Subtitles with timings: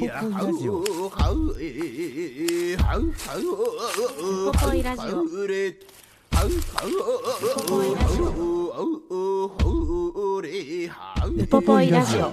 [0.00, 0.02] ウ
[4.52, 5.42] ポポイラジオウポ
[7.68, 8.30] ポイラジオ
[11.28, 12.32] ウポポイラジオ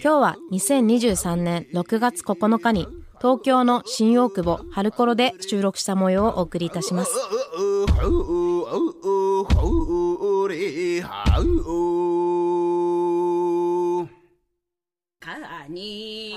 [0.00, 2.86] 今日は2023年6月9日に
[3.18, 7.12] 東京の新大久保春コロで収録した模様をお送りいたします
[15.70, 16.32] イ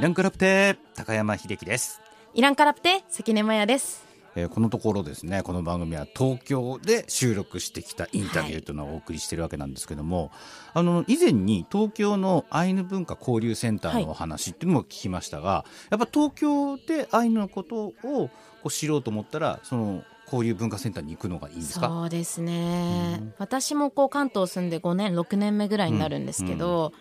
[0.00, 2.00] ランクラプテ高山秀樹です、
[2.34, 4.04] イランカラプテ関根麻也です。
[4.34, 10.32] えーこのところですねこの番組は東京で収録してきたインタビューというのをお送りしてるわけなんですけども、
[10.74, 18.30] あの以前に東京のアイヌ文化交流センターのお話っていうのも聞きましたが、やっぱ東京でアイヌのことをこ
[18.64, 21.86] う知ろうと思ったらその交流文化センターに行くのがいいんですか？
[21.86, 26.92] そうですね、私もこう関東住んで5年6年目ぐらいになるんですけど、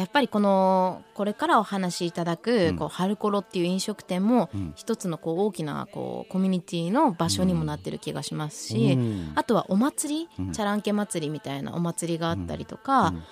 [0.00, 2.76] やっぱりこのこれからお話しいただく、うん。
[2.76, 4.72] こう春コロっていう飲食店もうん。
[4.74, 9.32] 一つのこう大きなこうコミュニティの場所にもなってる気がしますし、うん。
[9.34, 10.52] あとはお祭り、うん。
[10.52, 13.22] チャランケ祭りみたいなお祭りがあったりとか、うん。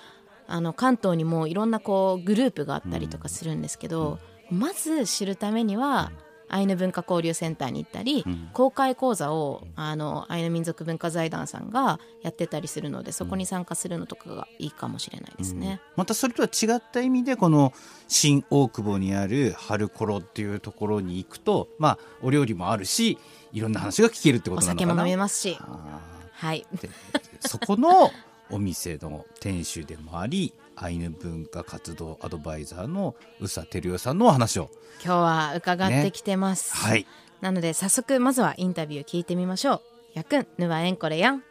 [0.46, 4.18] あの関東にもいろんなこうグループがあったりとかするんですけど、
[4.50, 6.12] まず知るためには
[6.48, 8.50] アイヌ文化交流センターに行ったり、うん。
[8.52, 15.80] 公開講座をあのアイヌ民族文化財団さんがやってたりするのでそこに参加するのとかがいいかもしれないですね。
[15.96, 17.72] またそれとは違った意味でこの
[18.08, 23.18] 新大久保にある春コロっていうところに行くとまあお料理もあるし
[23.52, 24.90] いろんな話が聞けるってこおとなのかな。
[24.90, 26.00] 酒も飲めますし、あ
[26.32, 26.66] はい、
[27.40, 28.10] そこの
[28.50, 34.70] お店の店主でもありアイヌ文化活動アドバイザーの宇佐照代さんのお話を。
[35.04, 36.76] 今日は伺ってきてます。
[36.76, 37.06] はい。
[37.40, 39.82] なので早速まずはインタビュー聞いてみましょう。
[40.14, 41.42] やくんぬわえんこれやん。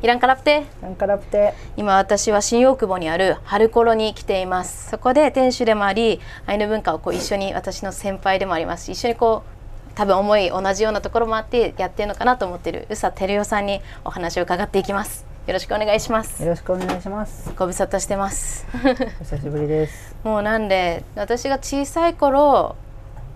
[0.00, 4.90] イランカラプテなんかラプテ今私は新大久保にある春コロに来ています。
[4.90, 8.86] そこで店主でもありアイヌ文化をこう一緒に私の先輩でもあります。
[8.86, 9.57] し一緒にこう
[9.98, 15.26] 多分思い同じようなところもあってやってるのかなと思ってる宇佐照代さんにお話を伺っていきます。
[15.48, 16.40] よろしくお願いします。
[16.40, 17.50] よろしくお願いします。
[17.56, 18.64] ご無沙汰してます。
[19.20, 20.14] お久しぶりです。
[20.22, 22.76] もうなんで私が小さい頃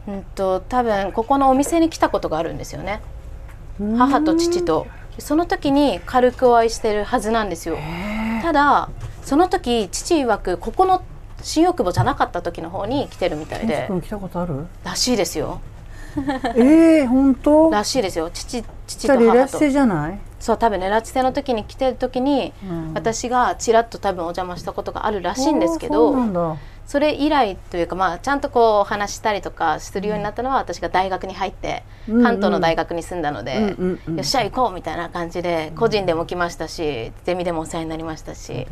[0.07, 3.01] うんと多分ここのお店に来たことがあるんですよね。
[3.99, 4.87] 母と父と。
[5.19, 7.77] その時に軽くお会いしてるはずなんですよ。
[8.41, 8.89] ただ
[9.25, 11.03] その時父曰くここの
[11.43, 14.69] 新大久保じゃなかった時の方に来てるみたい健で来たことある？
[14.85, 15.61] らしいですよ
[16.57, 17.71] ええ本当？
[17.71, 18.31] らしいですよ。
[18.31, 19.59] 父父と母と。
[19.69, 22.95] じゃない、そう多分ね拉致船の時に来てる時にうん。
[22.95, 32.23] 私がちらっと多分お邪魔したことがあるらしいんですけどそれ以来というかまあちゃんとこうお話したりとかするようになったのは私が大学に入ってうんうん。
[32.25, 34.17] 関東の大学に住んだので、うんうんうん。
[34.17, 38.69] よっしゃ行こうみたいな感じで個人でも来ましたしゼミでもお世話になりましたし、ね。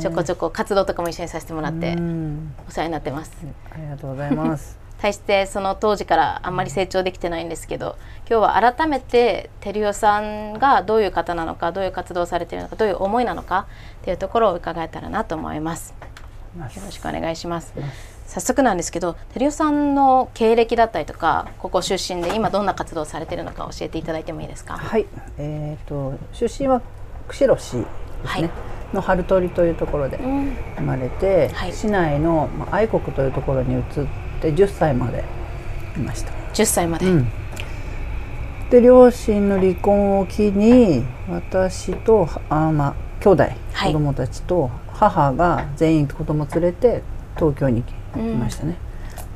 [0.00, 2.54] ちょこちょこ活動とかも一緒にさせてもらってうん。
[2.68, 3.32] お世話になってます。
[3.70, 7.96] ありがとうございます対してその当時からあんまり成長できてないんですけど
[8.30, 13.66] 今日は改めて照代さんがどういう方なのかどういう活動をされているのかどういう思いなのか
[14.00, 15.92] っていうところを伺えたらなと思います。
[16.56, 17.74] よろしくお願いします。
[18.28, 24.78] 早速なんですけど照代さんの経歴だったりとかここ出身で今どんな活動をされているのか教えていただいてもいいですか？
[24.78, 25.06] はい
[25.38, 26.80] えっ、と出身は
[27.26, 27.86] 釧路市ですね、
[28.24, 28.50] はい
[28.92, 30.52] の春通りというところでうん。
[30.76, 31.72] 生まれて、はい。
[31.72, 33.82] 市内の、まあ、愛国というところに移っ
[34.40, 35.24] て10歳まで
[35.96, 36.32] いました。
[36.52, 37.28] 10歳まで、うん、
[38.70, 43.92] で両親の離婚を機に私とあ、まあ、兄弟、はい。
[43.92, 47.02] 子供たちと母が全員子供連れて
[47.36, 48.76] 東京に来ましたね、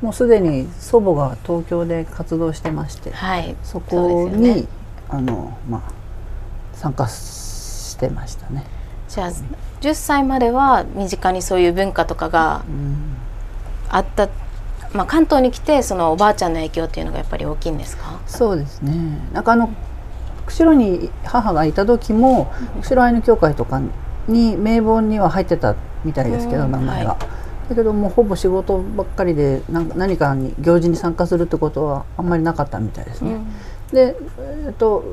[0.02, 3.56] もうすでに祖母が東京で活動してまして、はい。
[3.62, 4.64] そこに、よね。
[5.08, 5.92] あのまあ
[6.74, 8.64] 参加してましたね、
[9.16, 9.30] じゃあ
[9.80, 13.16] 10歳までは身近にそういう文化とかがうん。
[13.88, 14.28] あった、
[14.92, 18.20] まあ、関東に来てそのおばあちゃんの影響っていうのがやっぱり大きいんですか？
[18.26, 18.92] そうですね。
[19.32, 19.70] なんかあの
[20.44, 22.52] 釧路に母がいた時も
[22.82, 23.80] 釧路アイヌ協会とか
[24.28, 27.18] に名簿には入ってたみたいですけど、うん名前が、は
[27.68, 33.38] だけどもうほぼ仕事ばっかりで何かに行事に参加するってことはあんまりなかったみたいですね、
[33.92, 34.16] で、
[34.66, 35.04] えっと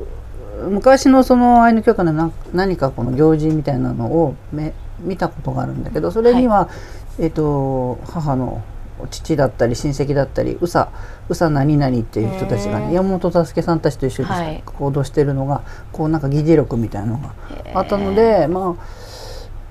[0.68, 6.68] 昔のそのアイヌ教会のな何かこの行事みたいなのをめ見たことがあるんだけどそれには、
[7.18, 8.62] えっ、と母の
[9.10, 10.88] 父だったり親戚だったり宇佐
[11.28, 14.62] 宇佐何々っていう人たちがね山本助さんたちと一緒にはい。
[14.64, 15.62] 行動してるのが、
[15.92, 17.34] こうなんか議事録みたいなのが
[17.74, 18.76] あったのでま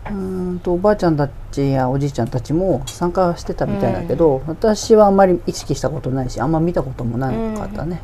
[0.05, 8.01] あうーんとおばあちゃんたちやおじいちゃんたちも参加してたみたいだけど、私はあんまり意識したことないしあんま見たこともなかったね。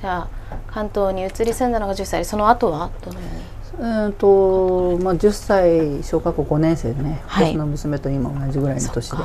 [0.00, 2.90] じゃあ関東に移り住んだのが10歳その後は？
[3.04, 7.52] どのようにうーんとまあ、10歳小学校5年生でね、はい。
[7.52, 9.16] 私の娘と今同じぐらいの年で。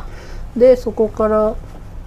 [0.55, 1.55] でそこからう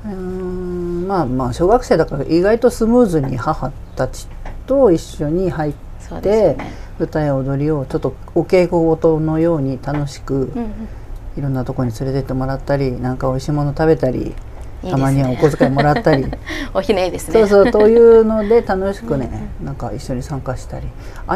[0.06, 4.26] ーんまあまあ小学生だから意外とスムーズに母たち
[4.66, 5.74] と一緒に入っ
[6.22, 6.72] て、ね。
[6.98, 10.88] 歌や踊りをちょっとお稽古事のように楽しくうんうん。
[11.36, 14.34] いろんなところに連れてってもらったりなんか美味しいもの食べたり
[14.82, 16.26] たまにはお小遣いもらったり。
[16.74, 17.46] おひねりですね。
[17.46, 20.86] そうそうというので楽しくねなんか一緒に参加したり。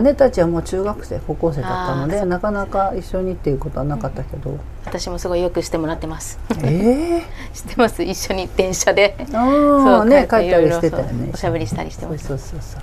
[0.03, 6.39] 姉たちはもう中学生高校生だったのでなかなか一緒にっていうことはなかったけど、私もすごいよくしてもらってます。
[6.63, 7.23] ええ
[7.53, 8.03] 知ってます？
[8.03, 9.17] 一緒に電車で。
[9.35, 11.31] ああね帰帰ったりしてたよね。
[11.33, 12.61] おしゃべりしたりしてそうますそうそう。
[12.61, 12.83] そう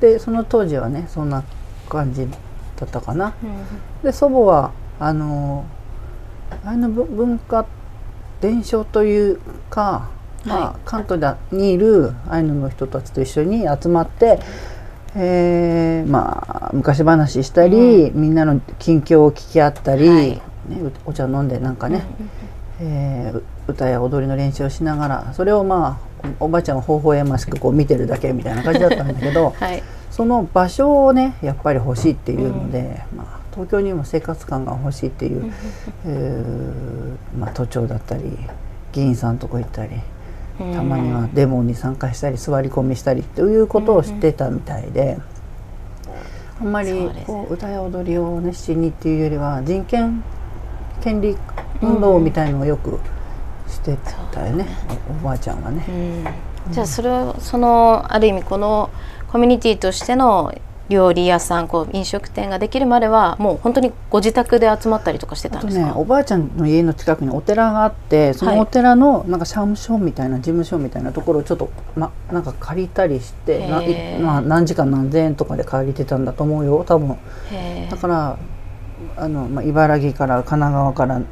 [0.00, 1.42] でその当時はねそんな
[1.88, 2.28] 感じ
[2.76, 3.32] だったかな。
[3.42, 4.70] うんで祖母は
[5.00, 5.64] あの
[6.64, 7.66] アイヌ文文化
[8.40, 9.40] 伝承という
[9.70, 10.10] か、
[10.44, 14.38] まあは関東にいるアイヌの人たちと一緒に集まって、
[15.16, 20.28] えーまあ昔話したり、みんなの近況を聞き合ったり、はい。
[20.30, 20.42] ね、
[21.06, 22.04] お茶飲んでなんかね、
[22.80, 29.82] えー歌や踊りの練習をしながらそれをまあおばあちゃんは微笑ましくこう見てるだけみたいな感じだったんだけど はい。
[30.10, 35.52] その場所をねやっぱり欲しいっていうので、まあ、東京にも生活感が欲しいっていう、
[36.06, 38.22] えーまあ、都庁だったり
[38.92, 40.00] 議員さんとこ行ったり
[40.58, 45.18] たまにはデモに参加したり座り込みしたりということをしてたみたいで。
[46.60, 50.24] あんまりこう歌や踊りを熱心にっていうよりは人権
[51.00, 51.36] 権利
[51.80, 52.98] 運動みたいのをよく
[53.68, 53.96] して
[54.32, 54.66] たよね、
[55.08, 55.84] おおばあちゃんはね。
[56.66, 56.72] うん。
[56.72, 58.90] じゃあそれをそのある意味この
[59.28, 60.52] コミュニティとしての
[60.88, 73.68] 料理屋さんこう飲食店ができるまではもう本当にご自宅で集まったりとかしてたんですか、ねおばあちゃんの家の近くにお寺があってそのお寺のなんか社務所みたいな事務所みたいなところをちょっと、ま、なんか借りたりして
[74.20, 76.84] まあ、何時間何千円とかで借りてたんだと思うよ。
[76.84, 77.16] 多分
[77.90, 78.38] だから
[79.16, 81.22] あの、まあ、茨城から神奈川から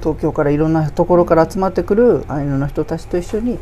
[0.00, 3.58] 東京からいろんなところから集まってくるアイヌの人たちと一緒に、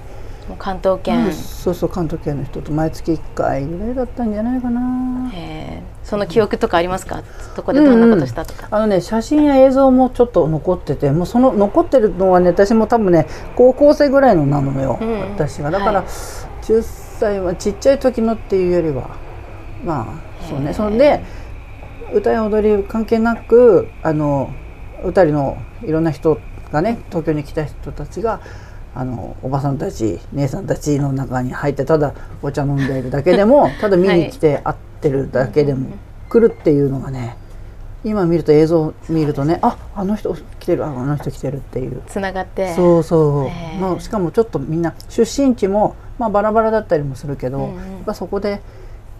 [0.56, 1.32] 関東圏、うん。
[1.32, 5.30] そうそう関東圏の人と毎月1回ぐらいだったんじゃないかな。
[6.02, 7.22] その記憶とかありますか？
[7.56, 15.20] どこでどんなことしたとか、あのね写真や映像もちょっと残っててもうその残ってるのはね私も多分ね高校生ぐらいのなのよ、うん。
[15.32, 16.06] 私がだから、はい
[16.62, 19.16] 10歳はちっちゃい時のっていうよりは
[19.84, 20.72] まあそうね。
[20.72, 21.24] それで
[22.12, 24.52] 歌や踊り関係なくあの
[25.04, 26.38] 歌りのいろんな人
[26.70, 28.40] がね東京に来た人たちが
[28.94, 35.88] あのおばさんたち姉さんたちの中に入ってただお茶飲んでいるだけでも ただ見に来て会ってるだけでも
[36.28, 37.36] 来るっていうのがね
[38.02, 42.02] 今見ると映像見るとねああの人来てるああの人来てるっていう。
[42.06, 42.74] つながって。
[42.74, 43.78] そうそう、へー。
[43.78, 47.74] まあ、しかもちょっとみんな出身地も、まあ、バラバラだったりもするけど、うんうん。
[47.76, 48.62] やっぱそこで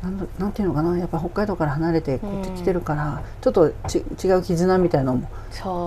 [0.02, 5.28] なんだなんていうのかなやっぱ北海道から離れてこっち来てるから、ちょっとち違う絆みたいのも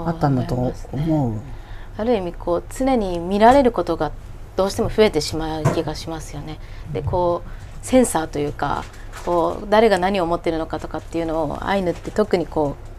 [0.06, 0.56] あったんだと
[0.92, 1.34] 思う。
[1.98, 4.12] ある意味こう常に見られることが
[4.56, 6.60] どうしても増えてしまう気がしますよね。
[6.92, 8.84] でこうセンサーというか
[9.26, 12.94] こう誰が何を思ってるのかとかっていうのをアイヌって特にこう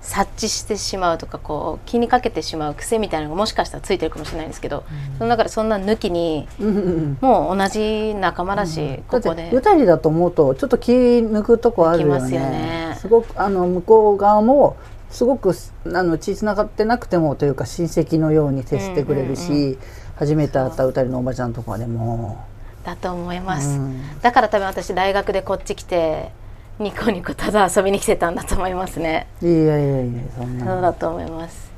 [0.00, 4.84] 察知してしまうとかこう気にかけてしまう癖みたいなのがもしかしたらついてるかもしれないんですけど、
[5.18, 6.68] その中でそんな抜きにうん。
[6.68, 9.48] うんうんもう同じ仲間だし、だここで。
[9.48, 12.96] って歌りだと思うとちょっと気抜くとこあるよ抜きますよねね。
[13.00, 14.76] すごくあの向こう側も
[15.10, 15.52] すごく
[15.86, 19.78] あの血つながってなくてもというか親戚のように接してくれるし、うんうん
[20.18, 22.44] 初めて会った歌りのおばちゃんとかでも、
[22.84, 23.78] だと思います。
[23.78, 24.20] うん。
[24.20, 26.32] だから多分私大学でこっち来て
[26.80, 29.28] ニコニコただ遊びに来てたんだと思いますね。
[29.40, 31.70] いやいやいやそんなそうだと思います。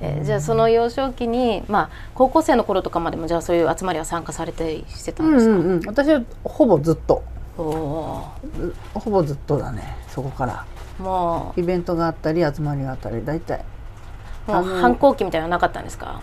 [0.00, 7.22] えーじゃあその幼少期に、まあ、高校生の頃とかまでもじゃあそういう集まりは参加されてしてたうんんですか、うんうん私はほぼずっと。
[7.58, 8.30] ほ
[9.04, 13.64] ぼずっとだねそこからーもイベントがあったり集まりがあったり大体。
[14.48, 16.20] うもう反抗期みたいなのなかったんですか？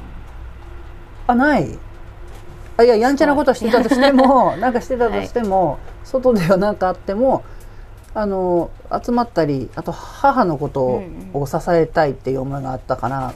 [1.28, 1.78] あない。
[2.78, 7.44] あいややんちゃなことしてたとしても なんかしてたとしても、外では何かあっても
[8.16, 8.70] あの
[9.04, 13.34] 集まったりあと母のことを,、うん支えたいっていう思いがあったから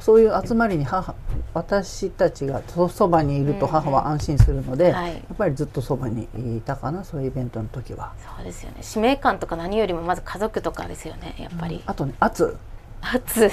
[0.00, 1.14] そういう集まりに母
[1.54, 5.14] 私たちがそそばにいると母は安心するので、はい。
[5.14, 8.12] やっぱりずっとそばにいたかなそういうイベントの時は。
[8.36, 8.78] そうですよね。
[8.82, 12.56] 使命感とか何よりもまず家族とかですよねやっぱり、あとね圧。
[13.00, 13.50] 初 い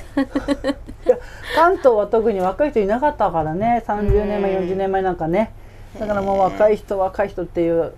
[1.07, 1.19] や
[1.55, 3.83] 関東は特に若い人いなかったからね。
[3.87, 4.69] 30年前うん。
[4.69, 5.53] 40年前なんかね。
[5.99, 7.93] だからもう若い人若い人っていう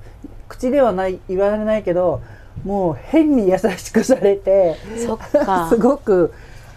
[0.48, 2.22] 口ではない言われないけど
[2.63, 5.08] もう変に優しくされて す
[5.77, 6.34] ごく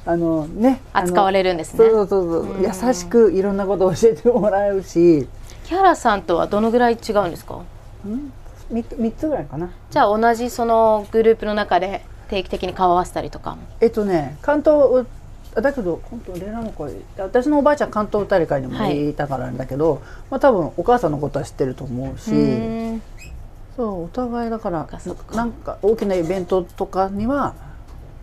[0.07, 1.79] あのね扱われるんですね。
[1.79, 5.29] そうそうそう優しくいろんなことを教えてもらうし。
[5.65, 7.61] 木原さんとはどのぐらい違うんですか
[8.07, 8.31] ？3,
[8.99, 9.71] 三つぐらいかな。
[9.91, 13.53] じゃあ同じそのグループの中で定期的に顔合わせたりとか。
[13.53, 15.07] もえっとね関東
[15.55, 22.31] だけど本当連絡もこれ私のおばあちゃん関東歌理会にもいたからなんだけど、まあ多分お母さんのことは知ってると思うし、
[23.77, 24.89] そうお互いだから
[25.35, 27.55] なんか大きなイベントとかには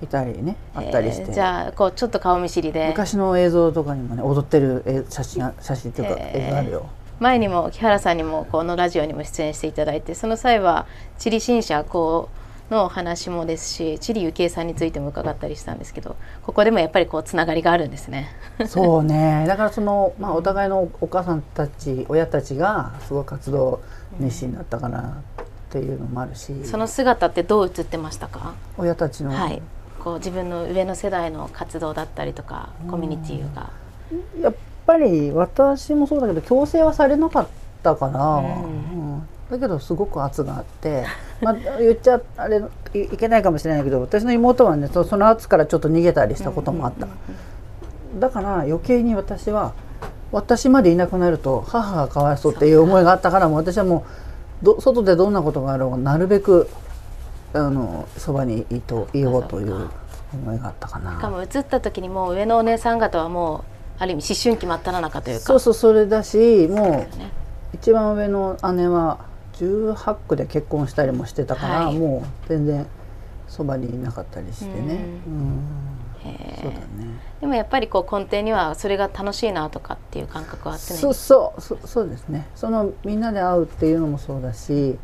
[0.01, 2.87] いたりねあったりして、えーじゃあこうちょっと顔見知りで。
[2.89, 6.85] 昔の映像とかにもね踊ってるえ写真が写真っていうか映像あるよ。
[7.19, 10.85] 前にも木原さんにもこのラジオにも出演していただいてその際は
[11.17, 12.29] 地理新社こ
[12.69, 18.27] うのお話もですし地理ゆきえさんについても伺ったりしたんですけどここでもやっぱりこうつながりがあるんですね。
[18.67, 19.45] そうね。
[19.47, 23.81] だからその、まあ、お互いのお母さんたち親たちがすごい活動
[24.19, 29.61] 熱心だったかなっていうのもあるし、その姿ってどう映ってましたか、親たちの、はい
[30.03, 33.71] こう自分の上の世代の活動だったりとかコミュニティが、
[34.41, 37.47] やっぱり私もそうだけど強制はされなかっ
[37.83, 38.45] たかな、うん。
[38.45, 39.27] うん。
[39.49, 41.05] だけどすごく圧があって、
[41.41, 42.61] まあ、言っちゃあれ
[42.93, 47.07] いいけないかもしれないけど私の妹はねそその圧からちょっと逃げたりしたこともあった、
[48.19, 49.73] だから余計に私は
[50.31, 54.05] 私までいなくなると母がかわいそうっていう思いがあったからもう私はも
[54.61, 56.67] うど外でどんなことがあろうがなるべく
[57.53, 59.89] あのそばにいといようという
[60.33, 61.15] 思いがあったかな。
[61.15, 63.63] しかも映った時にもう上のお姉さん方はもう
[63.99, 65.45] ある意味思春期真っ只中というか。
[65.45, 67.31] そうそうそれだしもうね
[67.73, 69.19] 一番上の姉は
[69.53, 71.97] 18区で結婚したりもしてたから、はい。
[71.97, 72.85] もう全然
[73.47, 75.87] そばにいなかったりしてね、ううん。
[76.61, 77.19] そうだね。
[77.39, 82.47] でもやっぱりこう根底にはそれが楽しいなとかっていう感覚はあってねそうそうそそうですね。
[82.55, 84.97] そのみんなで会うっていうのもそうだし、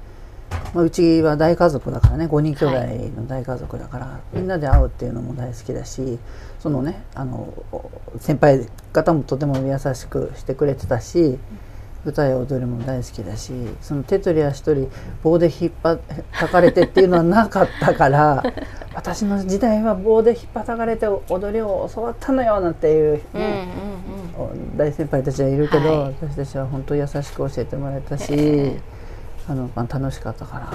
[0.74, 6.18] まあ、うちは大家族だからね5人兄弟の大家族だから、みんなで会うっていうのも大好きだし
[6.60, 7.54] そのねあの
[8.20, 11.38] 先輩方もとても優しくしてくれてたし
[12.06, 14.88] 歌や踊りも大好きだしその手取り足取り
[15.22, 15.98] 棒で引っ張
[16.38, 18.44] たかれてっていうのはなかったから
[18.94, 24.04] 私の時代は棒で引っ張たかれて踊りを教わったのよなんていう、うんうんね
[24.76, 26.16] 大先輩たちはいるけど、はい。
[26.22, 28.80] 私たちは本当優しく教えてもらえたし、え
[29.48, 30.68] あのまあ、楽しかったから。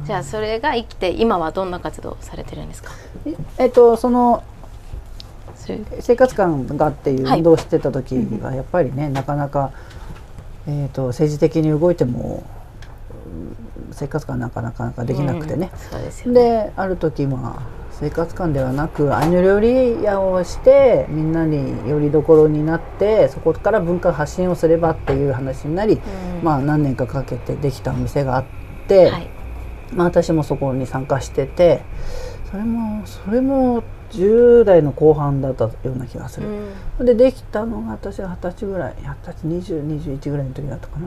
[0.00, 2.90] うん、じゃあそれが生きて今はどんな活動をされてるんですか？
[3.26, 4.42] ええっとその
[6.00, 9.70] 生活感がっていうはい運動をしてた時はやっぱりね、なかなか、
[10.66, 12.42] えー、と政治的に動いても
[13.26, 16.40] うん生活感なんかなかなかできなくてね、うんそうですよね。
[16.40, 26.00] である時まあ生活感ではなくアイヌ料理屋をしてみんなによりどころになってそこから文化発信をすればっていう話になり、うん。
[26.42, 28.44] まあ何年かかけてできたお店があっ
[28.88, 29.28] て、はい。
[29.94, 31.82] まあ、私もそこに参加してて
[32.50, 36.48] それもそれも10代の後半だったような気がする、
[36.98, 37.06] うん。
[37.06, 39.04] でできたのが私が二十歳ぐらい二
[39.60, 41.06] 十歳2021ぐらいの時だったかな、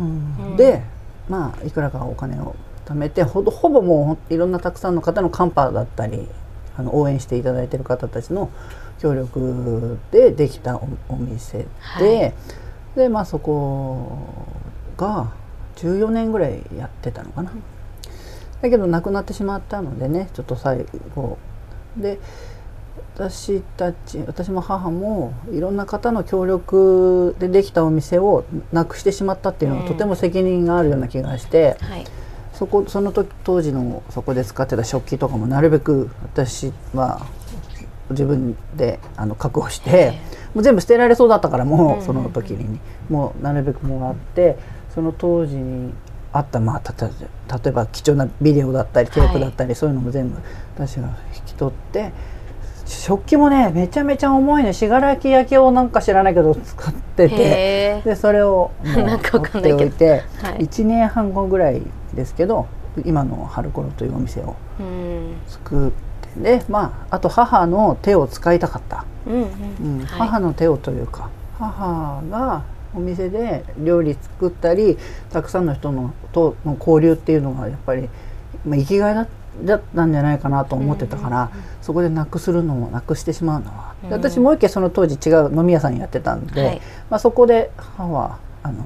[0.00, 0.52] うん。
[0.52, 0.56] うん。
[0.56, 0.82] で
[1.28, 2.56] まあいくらかお金を
[2.86, 6.26] 貯めてほぼほぼもういろんなたくさんの方のカンパだったり
[6.78, 8.50] あの応援していただいている方たちの
[9.00, 12.34] 協力でできたおお店で、はい。
[12.96, 14.46] でまあそこ
[14.96, 15.32] が
[15.76, 17.52] 14年ぐらいやってたのかな。
[18.62, 21.38] だけど亡くなってしまったのでねちょっと最後。
[21.96, 22.18] で
[23.14, 32.04] 私たち私も母もいろんな方の協力でできたお店をなくしてしまったっていうのうんがとても責任があるような気がして、はい
[32.58, 37.26] そこその時当時のそこで使ってた食器とかもなるべく私は
[38.10, 40.18] 自分であの確保して
[40.54, 44.58] もう全部捨てられそうだったからもうその時にもうなるべくもらって
[44.94, 45.92] その当時に
[46.32, 47.12] あったまあたた例
[47.66, 50.38] えば貴重なビデオだったりテープだったり、そういうのも全部
[50.74, 52.12] 私が引き取って
[52.84, 54.72] 食器もねめちゃめちゃ重いね。
[54.72, 58.02] 信楽焼をなんか知らないけど使ってて。
[58.04, 60.66] でそれを持 っておいて、はい。
[60.66, 61.82] 1年半後ぐらい
[62.16, 62.66] ですけど
[63.04, 65.36] 今の春コロというお店をうん。
[65.46, 66.06] 作って
[66.58, 74.98] でまああと母の手を使いたかった、うん母の手をというか母がお店で料理作ったり
[75.30, 78.08] たくさんの人のとの交流っていうのがやっぱり、
[78.66, 79.26] まあ、生きがいだ
[79.64, 86.80] だったんじゃないかなと思ってたから、そこでなくするのもなくしてしまうのは、で私もう一軒その当時違う飲み屋さんやってたんで、はい。
[87.08, 88.84] まあ、そこで母はあの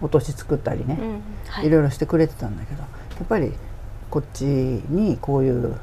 [0.00, 1.66] お年作ったりね、うんはい。
[1.66, 2.86] いろいろしてくれてたんだけどや
[3.24, 3.52] っぱり
[4.10, 5.76] こっちにこういう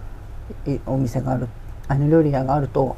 [0.68, 1.48] いお店がある
[1.88, 2.96] アイヌ料理屋があると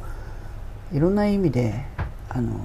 [0.92, 1.84] いろんな意味で
[2.28, 2.60] あの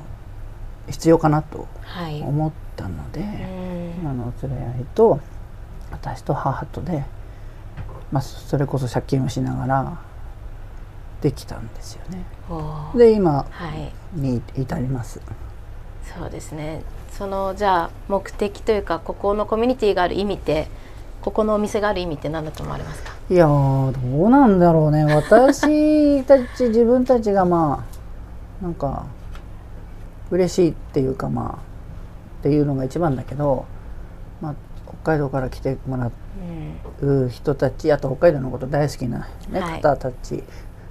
[0.90, 2.22] 必要かなとはい。
[2.22, 4.02] 思ったので、うん。
[4.02, 5.20] 今のお連れ合いと
[5.92, 7.04] 私と母とで、
[8.12, 9.98] まあ、それこそ借金をしながら
[11.22, 12.26] できたんですよね。
[12.96, 13.92] で今はい。
[14.14, 15.22] に至ります。
[16.04, 16.82] そうですね
[17.18, 20.68] そのじゃあ目的というかここのコミュニティがある意味って
[21.22, 23.12] ここのお店がある意味って何だと思われますか？
[23.30, 25.06] いやーどうなんだろうね。
[25.06, 27.86] 私たち自分たちがま
[28.62, 29.06] あなんか
[30.32, 31.60] 嬉しいっていうかまあ
[32.40, 33.66] っていうのが一番だけど、
[34.42, 34.56] まあ、
[34.88, 36.12] 北海道から来てもら
[37.02, 39.82] うんう人たちあと北海道のこと大好きな、ねはい。
[39.82, 40.44] 方たち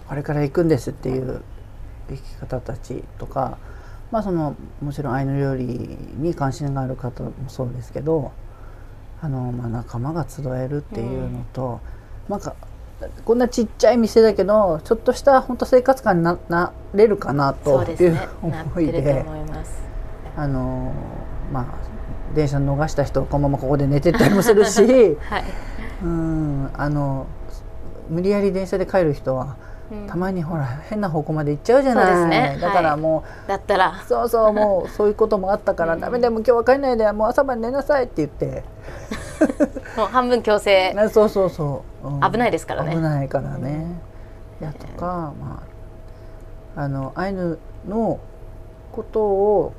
[0.08, 1.42] これから行くんですっていう
[2.08, 3.58] 生き方たちとか、
[4.11, 8.33] まあ、そのもちろんアイヌ料理に関心がある方もそうですけど
[9.21, 11.81] あの、まあ、仲間が集えるっていうのと、
[12.29, 12.57] なんか
[13.25, 19.25] こんなちっちゃい店だけどちょっとした本当生活感にななれるかなそという思いで。
[20.37, 20.93] あの
[21.52, 21.67] まあ
[22.35, 24.81] 電車逃した人このままここで寝てったりもするし
[25.29, 25.45] はい。
[26.02, 27.26] うんあの
[28.09, 29.69] 無理やり電車で帰る人は、うん
[30.06, 32.06] たまにほら変な方向まで行っちゃうじゃない。
[32.06, 32.59] ですね。
[32.61, 34.00] だからはいもだったら。
[34.04, 38.62] う、そうそうもうそういうこともあったから、ダメでも今日は帰んないでもう朝まで寝なさいって言って、
[39.97, 40.94] もう半分強制。
[40.94, 42.20] ねそうそうそう、うん。
[42.20, 42.92] 危ないですからね。
[42.92, 44.00] 危ないからね、
[44.61, 45.62] やとかま
[46.76, 48.20] ああのアイヌの
[48.92, 49.73] ことを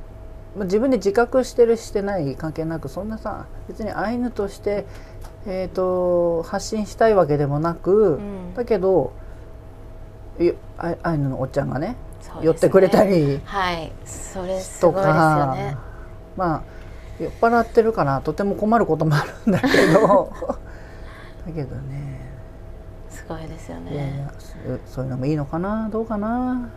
[0.57, 4.85] まあ自分で自覚してるしてない関係なくそんなさ別にアイヌとして、
[5.45, 8.53] えー、と発信したいわけでもなく、ん。
[8.55, 9.13] だけど
[10.41, 11.95] いアイアイヌのおっちゃんがねね。
[12.41, 13.91] 寄ってくれたりはい。
[14.05, 15.77] それすとごいですよか、ね
[16.37, 16.63] まあ
[17.19, 20.31] 酔っ払ってるからとても困ることもあるんだけど。
[21.45, 22.21] だけどね。
[23.09, 24.33] すごいですよいやいねや
[24.87, 25.89] そそういうのもいいのかな？
[25.91, 26.69] どうかな？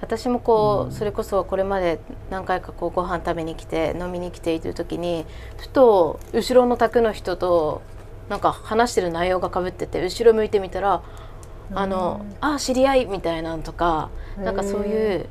[0.00, 1.98] 私もこう、それこそこれまで
[2.30, 5.24] 何回かこうご飯食べに来て飲みに来ている時に
[5.56, 7.80] ふと後ろの宅の人と
[8.28, 11.02] なんか話してる内容がかぶってて後ろ向いてみたら
[11.74, 15.28] 「あのあ知り合い」みたいなんとかなんかそういう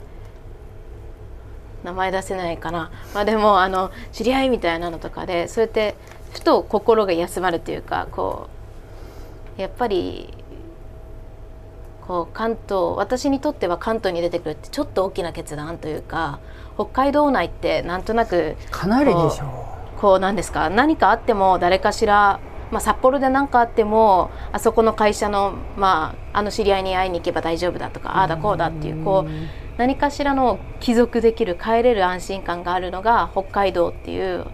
[1.84, 5.96] 名前出せないかな、まあ、でもあの知り合いみたいなのとかでそうやって
[6.34, 8.50] ふと心が休まるというかこ
[9.58, 10.34] うやっぱり
[12.08, 16.40] こう関東私にとっては関東に出てくるってちょっと大きな決断というか
[16.76, 19.66] 北海道内ってなんとなくかなりでしょ
[20.02, 20.70] こうなんですか？
[20.70, 22.40] 何かあっても誰かしら、
[22.72, 29.32] まあ、札幌で何かあってもあそこの会社の,、まあ、あの知り合いに会いに行けば大丈夫だとかああだこうだっていうこう
[29.78, 34.46] 何かしらの帰属できる帰れる安心感があるのが北海道っていう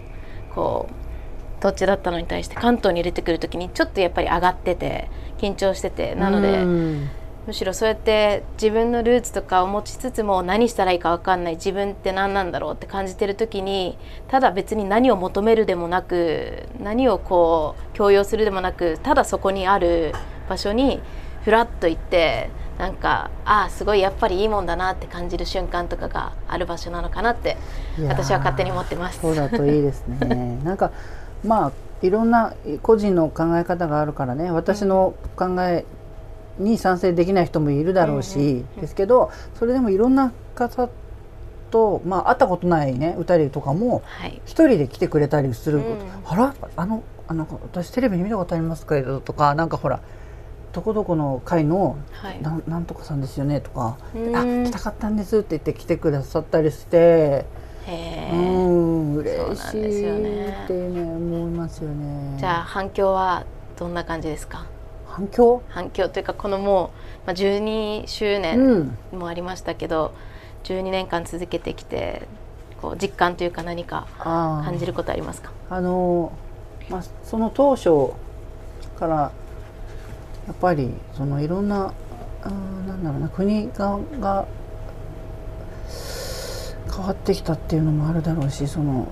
[0.54, 7.21] こう土地だったのに対して関東に入れてくる時にちょっとやっぱり上がってて緊張しててなので。
[7.42, 20.12] うんむしろそうやって自分のルーツとかを持ちつつも何したらいいか分かんない自分って何なんだろうって感じてる時にただ別に何を求めるでもなく何をこう強要するでもなくただそこにある
[20.48, 21.00] 場所に
[21.44, 27.56] ふらっと行ってなんかああすごいやっぱりいいもんだなって感じる瞬間とかがある場所なのかなって
[28.08, 29.20] 私は勝手に思ってます。
[29.20, 30.92] そうだといいですね なんか
[31.44, 35.84] まあいろんな個人の考え方があるからね私の考え
[36.58, 40.88] に賛成できない人もいるだろうし、ですけどそれでもいろんな方
[41.70, 44.40] と、まあ、会ったことないね歌りとかもはい。
[44.44, 45.84] 一人で来てくれたりする、うん。
[46.26, 50.00] あらあのあの私テレビで見たことありますけどとかなんかほら
[50.72, 52.42] どこどこの会のはい。
[52.42, 54.36] なんなんとかさんですよねとか「うん。
[54.36, 57.46] あ来たかったんです」って言って来てくださったりして。
[58.32, 61.02] うん嬉そうなんしいってね。
[61.02, 62.36] 思いますよね。
[62.38, 63.44] じゃあ反響は
[63.76, 64.66] どんな感じですか？
[65.12, 65.60] 反響？
[65.68, 66.90] 反響というかこのも
[67.24, 68.98] う、まあ、12周う年ん。
[69.12, 70.12] もありましたけど、
[70.64, 72.22] 12年間続けてきて
[72.80, 75.52] こう実感というか何かあ感じることありますか？
[75.70, 76.32] ああの
[76.88, 78.12] まあその当初
[78.98, 79.14] から
[80.46, 81.92] やっぱりそのいろんな
[82.42, 82.50] あー
[82.88, 84.46] なんだろうな国がが
[86.94, 89.08] 変わってきたっていうのもあるだろうしその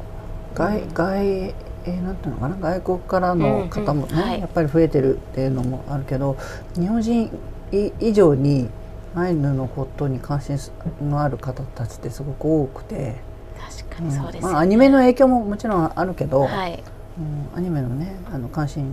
[0.55, 1.55] 外、外
[1.85, 2.57] えーなんていうのかな？
[2.57, 4.19] 外国からの方もね、うん。
[4.19, 4.41] うんはい。
[4.41, 6.37] やっぱり増えてるっていうのもあるけど
[6.75, 7.31] 日本人
[7.73, 8.69] い以上に
[9.15, 10.59] アイヌのことに関心
[11.03, 13.17] のある方たちってすごく多くて、
[13.59, 16.83] 確かにそうですよね、まあ、アニメの影響ももちろんあるけど、はい。
[17.19, 17.59] うん。
[17.59, 18.93] アニメのねあの関心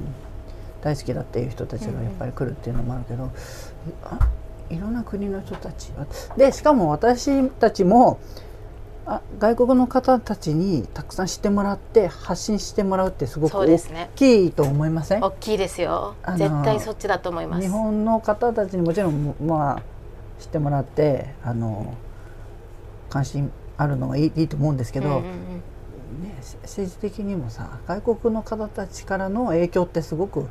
[0.82, 3.32] 大好きだっていう人たちがやっぱり来るっていうのもあるけど、
[4.04, 4.30] あ
[4.70, 5.92] いろんな国の人たち
[6.38, 8.47] でしかも私たちもあ
[9.40, 13.80] 外国の方たちにたくさん知ってもらって発信してもらうってすごく大
[14.16, 16.16] きいと思いません、大きいですよ。
[16.36, 17.62] 絶対そっちだと思います。
[17.62, 19.82] 日本の方たちにもちろんまあ
[20.40, 21.94] 知ってもらってあの
[23.10, 25.64] 関心あるのはいいいいと思うんですけど、うんうんうん。
[26.24, 30.48] ね、せ政治的にもさ外国の方たちからの影響ってすごく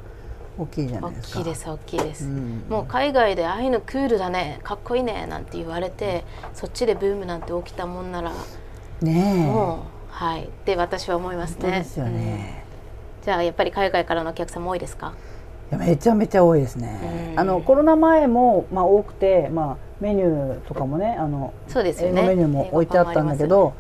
[0.59, 1.39] 大きいじゃない大ですか。
[1.39, 2.65] きいです大きいです、うん。
[2.69, 8.33] もう海外でああいうのクールだねかっこいいねなんて言われてそっちでブームなんて起きたもんなら
[9.03, 9.47] ねえ。
[9.47, 10.45] もうはい。
[10.45, 11.71] って私は思いますね。
[11.71, 12.65] ですよね、
[13.21, 13.25] うん。
[13.25, 15.13] じゃあやっぱり海外からのお客さんも多いですか？
[15.71, 17.33] めちゃめちゃ多いですね。
[17.33, 17.41] うん。
[17.41, 22.21] あのコロナ前もまあ多くて、まあメニューとかもね、あのそうですよね。
[22.21, 23.75] 英語メニューも置いてあったんだけど、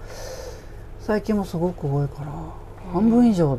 [1.01, 2.33] 最近もすごく多いから、
[2.93, 3.59] 半分以上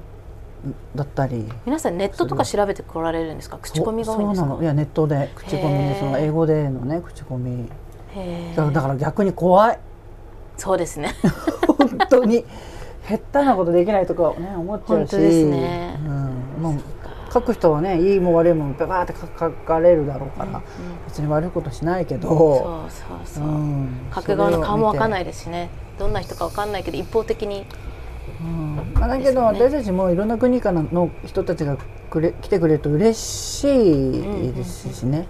[0.95, 1.45] だったり。
[1.65, 3.57] 皆さんネットとか調べてこられるんですか？
[3.59, 4.47] 口コミが多いんですか？
[4.47, 4.63] そうなの。
[4.63, 5.29] いやネットで。
[5.35, 7.69] 口コミでその英語でのね口コミ。
[8.55, 9.79] だから逆に怖い。
[10.57, 11.13] そうですね。
[11.77, 12.43] 本当に。
[13.07, 14.99] 下手なことできないとかね思っちゃうし。
[14.99, 15.99] 本当ですね。
[16.05, 16.81] うん、もう
[17.31, 20.61] 書く人はねいいも悪いもバーって書書かれるだろうから、うんうん。
[21.05, 22.27] 別に悪いことしないけど。
[22.27, 23.89] そうそうそう、うん。
[24.13, 25.69] 書く側の顔もわかんないい、ですしね。
[25.99, 27.65] どんな人かわかんないけど一方的に
[28.41, 28.93] うん。
[28.93, 31.77] まあ、だけど、私たちもいろんな国からの人たちが
[32.09, 35.27] くれ来てくれると嬉しいですしね、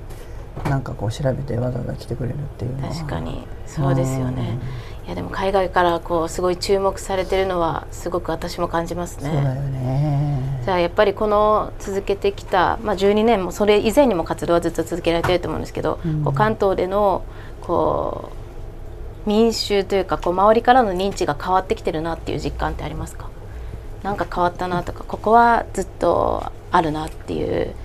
[0.66, 2.94] なんかこう調べてわざわざ来てくれるっていうのは。
[2.94, 3.48] 確かに。
[3.66, 4.60] そうですよね。
[5.06, 9.70] いやでも海外からこうすごい注目されてるのはすごく私も感じますそうだよね。
[9.80, 16.24] ねじゃあやっぱりこの続けてきた、まあ、12年もそれ以前にも活動はずっと続けられてると思うんですけど、うん。
[16.26, 17.24] こう関東での
[17.62, 18.47] こう
[19.28, 23.30] 民衆というかこう周りからの認知が変わってきてるなっていう実感ってありますか？
[24.02, 27.76] なんか変わったなとかここはずっとあるなっていう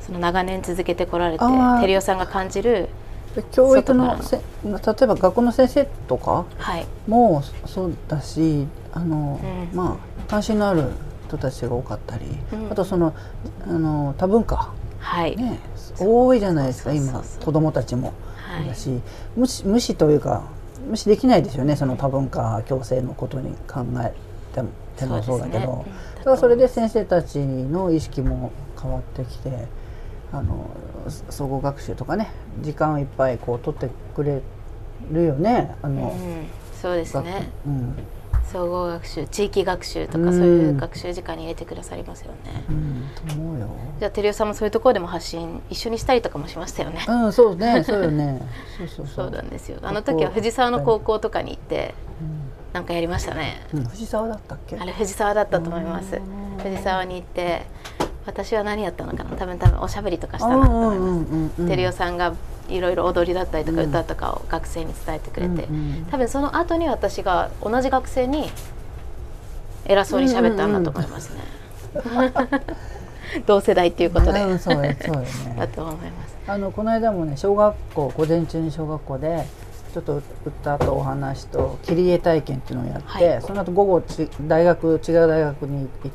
[0.00, 2.88] その長年続けてこられて照代さんが感じる
[3.34, 4.38] で教育の例
[4.68, 6.44] えば学校の先生とか？
[6.58, 6.86] はい。
[7.08, 9.76] もそうだしあの、うん。
[9.76, 10.84] まあ関心のある
[11.26, 12.70] 人たちが多かったり、うん。
[12.70, 13.14] あとその
[13.66, 14.72] あの多文化。
[15.00, 15.58] はい、ね
[15.98, 18.12] 多いじゃないですか今子供たちも。
[18.36, 18.68] はい。
[18.68, 19.00] だし
[19.34, 20.44] 無視無視というか
[20.88, 24.12] 無視できないですよねその多文化共生のことに考え
[24.54, 24.62] て
[25.06, 25.84] もそうだけど、
[26.22, 26.36] そね。
[26.36, 29.66] それで先生たちの意識も変わってきて
[30.32, 30.70] あの
[31.30, 34.42] 総合学習とかね時間をいっぱいこう取ってくれ
[35.10, 36.46] るよねあの、うん、
[36.80, 37.96] そうです学ねうん
[38.52, 43.68] 総合学習地域学習とうんかそういう学習時間に入れてくださりますよね、うん、と思うよ。
[43.98, 48.42] じゃあ照代さんもそういうところでも発信一緒にしたりとかもしましたよね、うん、そうね、そうよね。
[48.78, 49.14] そうそうそ。
[49.14, 49.78] そううなんですよ。
[49.82, 53.62] あの時は藤沢の高校とかに行ってうなんかやりましたね。
[53.72, 54.76] ん、うん藤沢だったっけ？
[54.78, 56.16] あれ藤沢だったと思います。
[56.16, 56.62] うん。
[56.62, 57.62] 藤沢に行って
[58.26, 59.30] 私は何やったのかな？
[59.36, 62.34] 多分多分おしゃべりとかしたなと思います照代さんが
[62.68, 63.88] いろいろ踊りだったりとかうん。
[63.88, 65.68] 歌とかを学生に伝えてくれて、
[66.10, 68.50] 多分その後に私が同じ学生に
[69.84, 71.40] 偉そうに喋ったんだと思いますね、
[73.46, 75.26] 同世代っていうことで、うん、そうよそうよね。
[75.58, 76.36] だと思います。
[76.46, 79.46] あのこの間もね小学校午前中に小学校で
[79.94, 83.42] ちょっと歌とお話と切り絵体験っていうのをやって、はい。
[83.42, 86.12] その後午後ち大学違う大学に行っ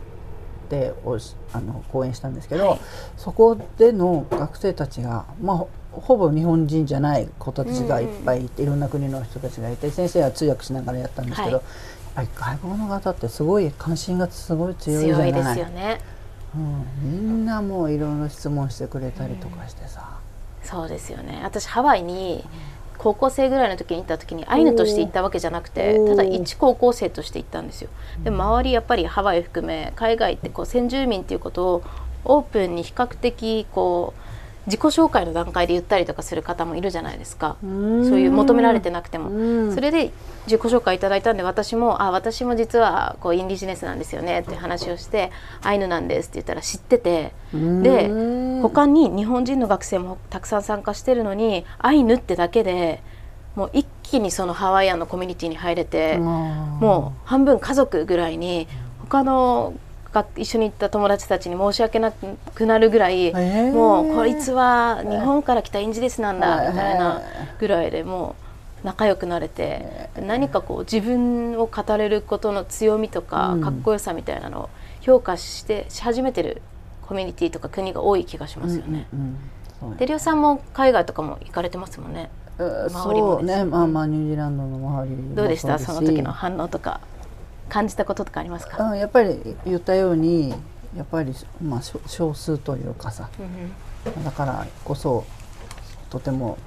[0.70, 2.80] ておしあの講演したんですけど、はい。
[3.18, 5.66] そこでの学生たちがまあ
[5.98, 11.62] ほほぼ日本人じゃない子たちがいっぱいいて、いろんな国の人たちがいて先生は通訳しながらやったんですけど、はい。
[11.62, 11.62] やっ
[12.16, 16.02] ぱり外国の方ってすごい関心がすごい強いじゃない強いですよね。
[16.56, 20.18] うん、みんなもういろいろ質問してくれたりとかしてさ、
[20.64, 21.42] そうですよね。
[21.44, 22.44] 私ハワイに
[22.98, 27.90] 高校生ぐらいの時に行った時にアイヌとして行ったわけじゃなくてただ一高校生として行ったんですよ。
[28.24, 31.84] でも周りやっぱりハワイ含め海外ってこう先住民っていうことを
[32.26, 34.27] オープンに比較的こう
[34.68, 37.56] 自己紹介の段階で言ったりとかする方もいるじゃないですか。
[37.62, 37.72] そう
[38.20, 39.30] いう求められてなくても。
[39.30, 39.74] うん。
[39.74, 40.12] それで
[40.46, 45.32] 自己紹介いただいたんで私も「あ私も実はこうインディジネスなんですよね」って話をして
[45.64, 47.32] 「アイヌなんです」って言ったら知ってて。
[47.54, 48.62] でうん。
[48.62, 53.02] 他に日本人の学生もたくさん参加してるのにアイヌってだけで
[53.56, 58.68] もう一気にそのハワイアンのコミュニティに入れてもう半分家族ぐらいに
[59.02, 59.87] 他のが
[60.36, 63.72] 一緒に行った友達たちに申し訳なくなるぐらい、ー。
[63.72, 67.22] もうこいつは日本から来たインジデスなんだみたいな
[67.60, 68.36] ぐらいでも
[68.84, 73.62] う仲良くなれて何かこう自分を語れることの強みとかうん。
[73.62, 74.70] かっこよさみたいなのを
[75.02, 76.62] 評価してし始めてる
[77.02, 79.08] コミュニティとか国が多い気がしますよね。
[79.14, 79.38] うんうんうん。
[79.80, 82.30] そうデリオさんも海外とかも行かれてますもんね。
[82.58, 83.64] そうね。
[83.64, 85.78] まあまあニュージーランドの周りもどうでした？
[85.78, 87.02] その時の反応とか
[87.70, 88.84] 感じたこととかありますか？
[88.84, 90.54] うんやっぱり言ったように
[90.96, 93.30] やっぱり、まあ、少少数というかさ。
[93.40, 95.26] うんだからこそ
[96.10, 96.58] とても、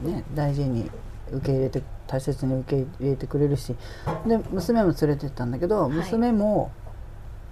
[0.00, 0.90] ね、大事に
[1.30, 3.76] 受け入れて大切に受け入れてくれるし。
[4.26, 5.92] で娘も連れてったんだけど、い。
[5.92, 6.70] 娘も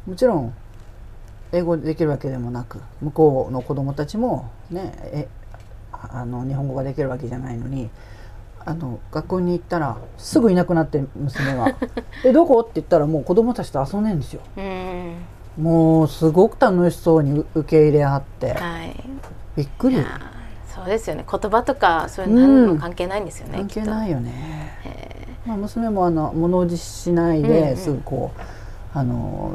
[0.07, 0.55] もちろん
[1.53, 5.29] 英語できるわけでもなく向こうの子供たちもねえ
[5.93, 7.91] あの日本語ができるわけじゃないのに
[8.67, 11.77] あの学校に行ったらすぐいなくなって娘が
[12.27, 14.43] 「えどこ?」って言ったらもう子供たちと遊んでんですよ。
[14.57, 15.15] うん。
[15.57, 18.53] もうすごく楽しそうに受け入れ合って。
[18.55, 18.95] はい。
[19.57, 20.05] びっくり。
[20.75, 21.25] そうですよね。
[21.31, 24.77] 言葉とかそういうの関係ないんですよね、関係ないよよね。
[25.47, 27.51] まあ、娘もあの物おじしないうんうん。
[27.51, 29.53] ですぐこう、あの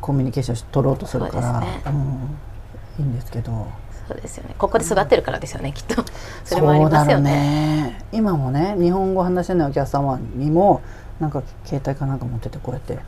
[0.00, 1.60] コミュニケーションし取ろうとするから。
[1.60, 1.82] ね。
[1.86, 3.66] うん、いいんですけど
[4.08, 4.54] そうですよね。
[4.58, 6.04] ここで育ってるからですよねきっと。
[6.44, 7.30] それもありますよね。
[7.30, 8.04] ね。
[8.12, 10.80] 今もね日本語話せないお客様にも
[11.20, 12.98] なんか携帯かなんか持っててこうやって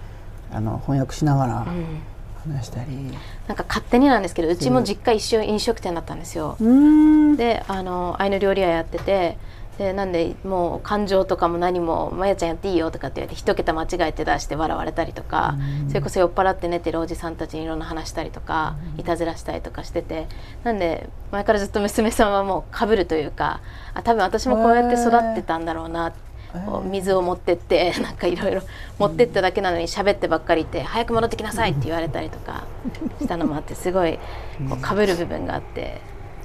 [0.53, 2.03] あの翻訳しながらうん
[2.53, 3.13] 話したり。
[3.49, 7.37] なんか勝手になんですけどうちも実家一緒飲食店だったんですよ、うん。
[7.37, 9.39] であのアイヌ料理屋やってて
[9.79, 15.57] でなんでもう感情とかも何も「まやちゃんやっていいよ」とかって言われて一桁間違えて出して笑われたりとか、
[15.89, 20.29] それこそ酔っ払って寝てるおじさんたちにいろんな話したりとか、いたずらしたりとかしてて
[20.63, 23.61] なんで前からずっと娘さんはもうかぶるというか
[23.95, 26.13] あ多分私もこうやって育ってたんだろうな、
[26.67, 28.63] こう水を持ってって なんかいろいろ
[28.99, 32.65] 持ってっただけなのに喋ってばっかりいて「早く戻ってきなさい」って言われたりとか
[33.21, 34.19] したのもあってすごい
[34.69, 36.01] こうかぶる部分があって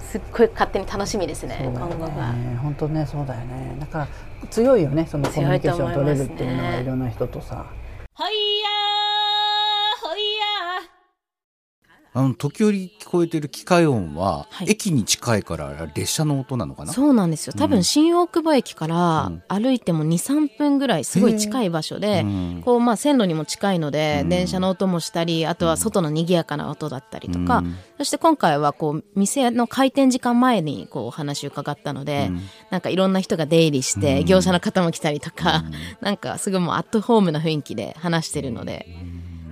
[0.10, 2.34] すっごい勝手に楽しみですねそうだよ今後が。
[2.34, 3.78] ね本当ねそうだよね。
[3.80, 4.08] だから
[4.50, 7.66] 強いよねそのコミュニケーション取れるっていうのはいろんな人とさ。
[8.16, 8.34] ほいやー。
[8.34, 8.70] ほいや
[12.12, 14.72] あの時折聞こえてる機械音は、はい。
[14.72, 16.92] 駅に近いから列車の音なのかな？
[16.92, 17.54] そうなんですよ。
[17.56, 19.44] 多分新大久保駅からうん。
[19.48, 22.62] 歩いても23分ぐらいすごい近い場所で、うん。
[22.66, 24.30] こうまあ線路にも近いので、うん。
[24.30, 27.76] 電車の音もしたりあとは外の賑やかな音だったりとか、うん。
[28.00, 32.42] そして今回はこう店の開店時間前にこうお話を伺ったので、うん。
[32.72, 34.26] なんかいろんな人が出入りして、うん。
[34.26, 35.64] 業者の方も来たりとか、
[36.02, 38.88] なんかすごいもうアットホームな雰囲気で話してるので、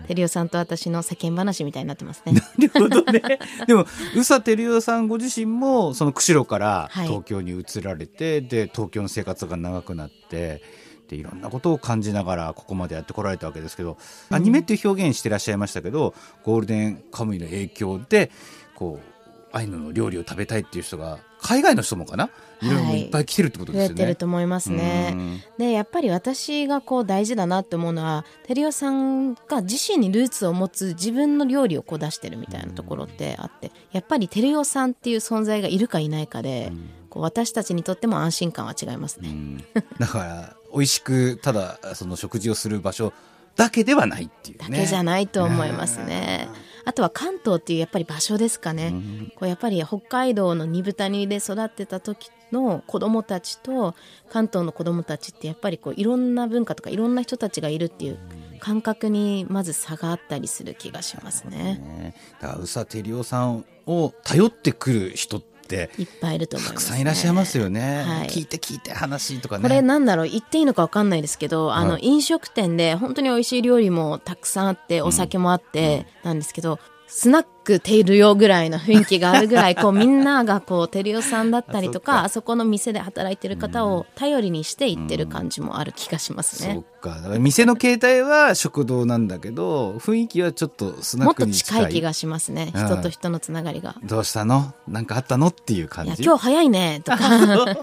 [0.08, 2.34] テリオさんと私の世間話みたいになってますね。
[2.34, 3.22] なるほどね。
[3.68, 10.62] でも、宇佐照代さんご自身も、その釧路からはい東京に移られて、で、東京の生活が長くなって、
[11.10, 13.98] で、いろんなことを感じながら、ここまでやってこられたわけですけど、
[14.30, 18.32] アニメっていう表現してらっしゃいましたけど、ゴールデンカムイの影響で、
[18.76, 22.30] こう、アイヌの料理を食べたいっていう人が、海外の人もかな
[22.62, 23.96] いろいろいっぱい来てるってことですよね。
[23.96, 25.44] てると思いますね。
[25.58, 36.72] でやっぱり私がこう大事だなって思うのはテリオさんが自身にルーツを持つ自分の料理をこう出してるみたいなところってあってやっぱりテリオさんっていう存在がいるかいないかで、
[37.10, 39.30] こう私たちにとっても安心感は違いますね。
[39.30, 39.64] うん
[40.00, 43.14] だから、美味しく、ただ、その食事をする場所
[43.58, 44.70] だけではないっていうね。
[44.70, 46.48] だけじゃないと思いますね。
[46.86, 48.94] あとは関東っていうやっぱり場所ですかね。
[49.36, 53.94] こうやっぱり北海道の二豚煮で育ってた時の子供たちと
[54.30, 58.20] 関東の子供たちってやっぱりこういろんな文化とかいろんな人たちがいるっていう
[58.60, 61.58] 感覚にまず差があったりする気がしますね。
[61.58, 66.76] ねだから宇佐照代さんを頼ってくる人っていっぱいいると思います、ね。
[66.76, 68.04] たくさんいらっしゃいますよね。
[68.04, 69.64] はい聞いて聞いて話とかね。
[69.64, 70.30] これなんだろう？
[70.30, 87.00] 言っていいのかわかんないですけど、あのはい飲食店で本当に美味しい料理もたくさんあってお酒もあってなんですけど、スナックテルヨぐらいの雰囲気があるぐらいこうみんながこうテルヨさんだったりとかあそこの店で働いてる方を頼りにして行ってる感じもある気がしますそねっ。
[87.00, 87.16] か。
[87.16, 91.80] だから店の形態は食堂なんだけど、雰囲気はちょっとスナもっとックに近い。
[91.80, 92.72] 近い気がしますね。
[92.76, 93.96] うん人と人のつながりが。
[94.04, 94.74] どうしたの？
[94.88, 95.48] なんかあったの？
[95.48, 96.24] っていう感いやじ。
[96.24, 97.76] 今日早いねとか 今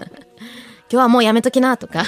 [0.87, 2.03] 日はもうやめときなとか。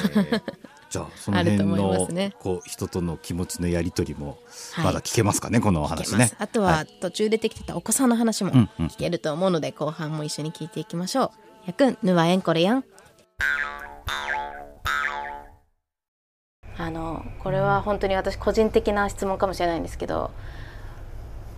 [0.89, 4.37] じゃあその辺あると思いの、ますねこう人との気持ちのやりとりも
[4.71, 6.31] はいまだ聞けますかね、このお聞話ね。
[6.39, 11.31] あとは途中出てきてたお子さんの話も聞けると思うので後半も一緒に聞いていきましょう。
[11.67, 12.83] やくん、ぬわえんこれやん。
[16.79, 20.31] あのこれは本当に私個人的な質問かもしれないんですけど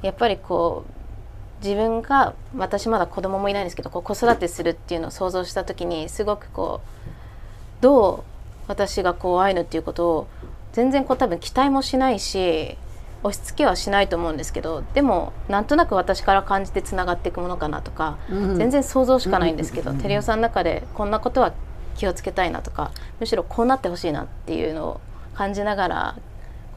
[0.02, 8.29] やっぱりこう自分が私まだ子供もいないんですけどこう子育てするっていうのを想像した時にすごくこうどう
[8.70, 10.28] 私がこうアイヌっていうことを
[10.74, 12.78] 全然こう多分期待もしないし
[13.24, 18.56] 押し付けはしないと思うんですけどでもなんとなく私から感じてつながっていくものかなとか、うん。
[18.56, 21.52] 全然想像しかないんですけど、テレオさんの中でこんなことは
[21.98, 25.02] 気をつけたいなとかむしろこうなってほしいなっていうのを
[25.34, 26.18] 感じながら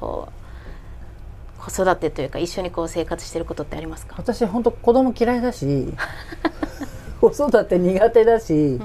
[0.00, 0.28] こ
[1.58, 5.92] う子育てというか一緒にこう生活してることってありますか、私本当子供嫌いだし
[7.20, 8.80] 子育て苦手だし、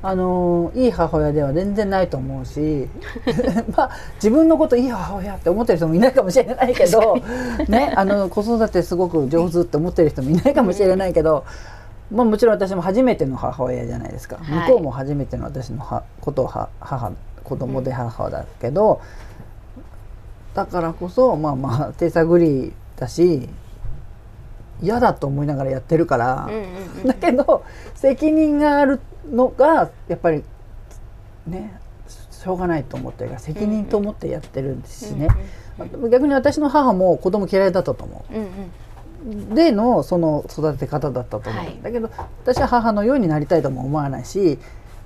[0.00, 2.88] あのいい母親では全然ないと思うし
[3.76, 7.16] まあ自分のこといい母親って思ってる人もいないかもしれないけど、
[7.68, 11.44] ね、あの子育てすごく上手って思ってる人もいないかもしれないけど、
[12.12, 17.10] まあ、もちろん私も初めての母親じゃないですか、はい向こうも初めての私のはことをは母
[17.42, 19.00] 子供で母だけど、
[20.54, 23.48] だからこそまあまあ手探りだし
[24.80, 26.46] 嫌だと思いながらやってるから。
[26.48, 30.42] うんうんうんだけど責任があるのがやっぱり
[31.46, 31.78] ね
[32.30, 35.28] しょうがないと思ってるから責任と思ってやってるんですしね、
[36.10, 38.32] 逆に私の母も子供嫌いだったと思う。
[38.32, 39.52] んうん。
[39.52, 41.78] うでのその育て方だったと思う、はい。
[41.82, 42.08] だけど
[42.44, 44.58] 私は母のようになりたいとも思わないし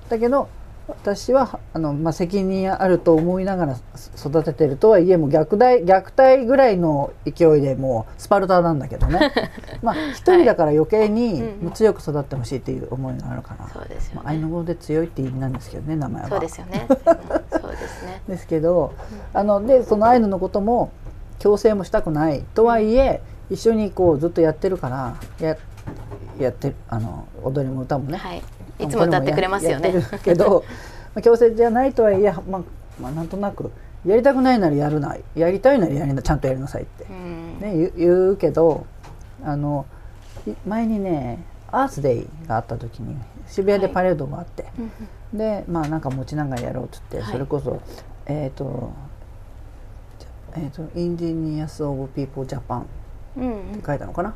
[0.09, 0.49] だけど
[0.87, 3.77] 私はあの、まあ、責任あると思いながら
[4.17, 9.31] 育ててるとはいえもう虐待虐待ぐらいの勢いでもうスパルタなんだけどね。
[9.81, 11.43] まあ一人だから余計に
[11.73, 16.29] 強く育ってほしいっていう思いがあるかな、そうですよまあ、アイヌ語で強いって意味なんですけどね名前は。
[16.29, 18.21] そうですよね、うんそうですね。
[18.27, 18.93] ですけど、
[19.33, 20.91] あのでそのアイヌのことも
[21.39, 25.57] 強制もしたくないとはいえ一緒にこうずっとやってるからや
[26.39, 28.41] やってあの踊りも歌もね、はい
[28.79, 29.93] いつも歌ってくれますよね。
[30.23, 30.63] けど、
[31.13, 32.61] まあ、強制じゃないとはいえ、まあ、
[32.99, 33.71] まあなんとなく
[34.05, 37.59] やりたくないならやるなやりたいならやりなちゃんとやりなさいって、うん。
[37.59, 38.85] ね、言う言うけど
[39.45, 39.85] あの
[40.47, 43.15] い前にねアースデイがあった時に
[43.47, 44.65] 渋谷でパレードがあって、
[45.33, 47.31] でまあなんか持ちながらやろうっつって、はい。
[47.31, 47.81] それこそ
[48.25, 48.91] えっ、と
[50.55, 52.85] えっ、と Indigenous of People Japan っ
[53.37, 53.79] うんうん。
[53.79, 54.33] て書いたのかな？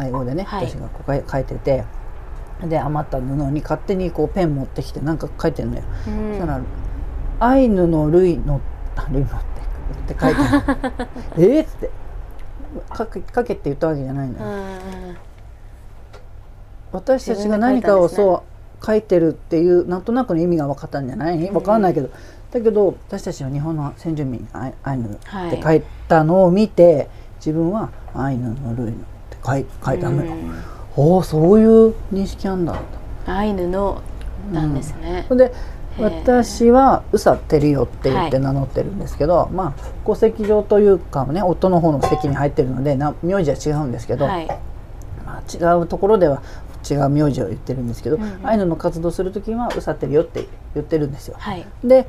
[0.00, 0.68] 英語でね、はい。
[0.68, 1.84] 私がここ書いてて
[2.66, 6.28] で余った布に勝手にこうペン持ってきてなんか書いてるのよ、うん。
[6.30, 6.60] そしたら
[7.40, 8.60] 「アイヌのルイの
[8.96, 9.30] あルイの」っ
[10.06, 11.08] てって書いてある。
[11.38, 11.90] えーっつって。
[12.96, 15.16] 書け書けって言ったわけじゃないのよ、うんうん
[16.90, 18.44] 私たちが何かをそ
[18.82, 21.50] う書いてるっていうなんとなくの意味が分かったんじゃない？
[21.50, 22.08] 分かんないけど、
[22.50, 28.94] だけど私たちは日本の先住民アイアイヌって書いたのを見て、自分はアイヌのルイのっ
[29.28, 30.32] て書い書いたのよ、
[30.98, 32.80] おおそういう認識なんだ。
[33.26, 34.02] アイヌの
[34.52, 35.54] なんですね、それで
[35.98, 44.46] 私は宇佐照代って言ってはい名乗ってるんですけど、まあ戸籍上というかね夫の方の籍に入ってるのでな名字は違うんですけど、はい。
[45.24, 46.42] まあ、違うところでは
[46.90, 48.46] 違う名字を言ってるんですけど、うんうん。
[48.46, 51.36] アイヌの活動する時は「うさってるよ」って言ってるんですよ。
[51.38, 51.66] はい。
[51.84, 52.08] で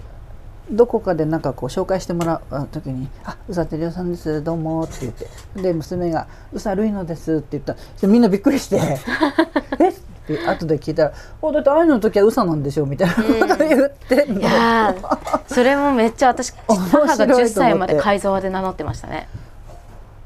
[0.71, 5.27] どこかでなんかこう紹介してもらう時に「あうさてるよさんですどうも」って言って。
[5.61, 7.73] で娘が「うさるいのです」って言った。
[7.73, 8.77] らみんなびっくりして
[9.79, 9.89] 「え？
[9.89, 9.93] っ?」
[10.27, 13.15] て後で聞いたら「おだってアイヌの時はうさなんでしょ」みたいな。
[13.15, 14.41] こと言ってんの。
[14.41, 17.43] いやーそれもめっちゃ私母がと思って。
[17.43, 19.27] 10歳まで貝沢で名乗ってましたね。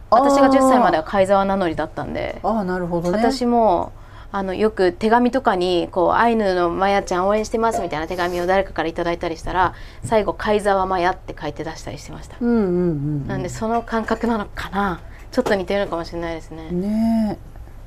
[0.10, 2.40] 私が10歳までは貝沢名乗りだったんで。
[2.44, 3.18] あなるほどね。
[3.18, 3.92] 私も
[4.36, 15.02] あのよく手紙とかにこうアイヌのマヤちゃん応援してますみたいな手紙を誰かからいただいたりしたら最後貝沢マヤって書いて出したりしてました、うんうんなんでその感覚なのかな？
[15.32, 16.82] ちょっと似てるのかもしれないですね、うん。
[16.82, 17.38] ね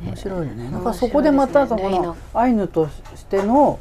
[0.04, 0.06] え。
[0.06, 0.70] 面白いよね。
[0.70, 3.80] だからそこでまたそののアイヌとしての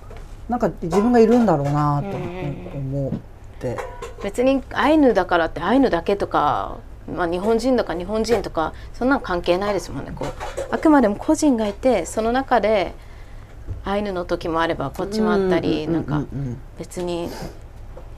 [0.50, 3.12] なんか自分がいるんだろうなとうんうん思っ
[3.60, 3.78] て。
[4.24, 6.78] 別にアイヌだからってアイヌだけとか、
[7.14, 10.28] まあ、日本人だから日本人とかそんなん関係ないですもんねこう。
[10.72, 12.94] あくまでも個人がいてその中で
[13.84, 16.24] アイヌの時もあればこっちもあったり、うんなんか
[16.78, 17.30] 別に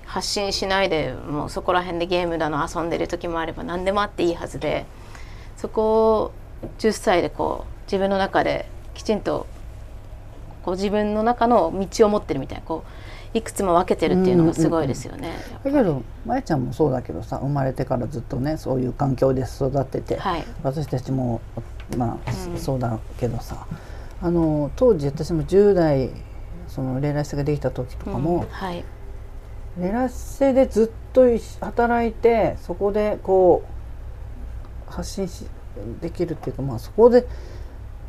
[0.05, 4.85] 発信しないでもうそこら辺でゲームだの遊んでる時もあれば何でもあっていいはずで
[5.57, 6.31] そこを
[6.79, 9.47] 10歳でこう自分の中できちんと
[10.63, 12.91] こう自分の中の道を持ってるみたいなこう
[13.37, 15.33] いくつも分けてるっていうのがすごいですよね。
[15.63, 20.43] だけどまやちゃんもそうだけどさ生まれてからずっとねそういう環境で育ってて、はい。
[20.63, 21.41] 私たちも
[21.95, 23.65] まあ、うんそうだけどさ
[24.21, 26.09] あの当時私も10代
[26.67, 28.47] そのレラスができた時とかも、うん。
[28.49, 28.83] はい。
[29.79, 31.21] レラッセでずっと
[31.61, 33.63] 働いてそこでこ
[34.89, 35.45] う発信し
[36.01, 37.27] できるっていうかまあそこで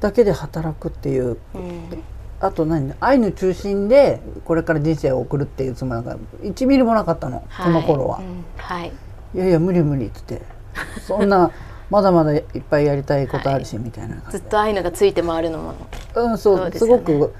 [0.01, 2.03] だけで働くっていううん
[2.41, 2.95] あと何？
[3.01, 8.45] アイヌ中心でこれから人生を送るっていうつもりが1ミリもなかったの、その頃は、いうん。
[8.57, 8.93] はい。
[9.35, 10.43] いやいや無理無理っつって。
[11.07, 11.51] そんな
[11.91, 15.75] まだまだいっぱいやりたいことあるし、みたいな感じずっとアイヌがついて回るのも、
[16.15, 16.57] うんそう。
[16.59, 17.35] そうですごく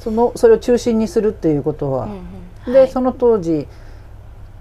[0.00, 2.12] そのそれを中心にするっていうことは、うん
[2.68, 2.72] うん。
[2.72, 2.90] で、はい。
[2.90, 3.68] その当時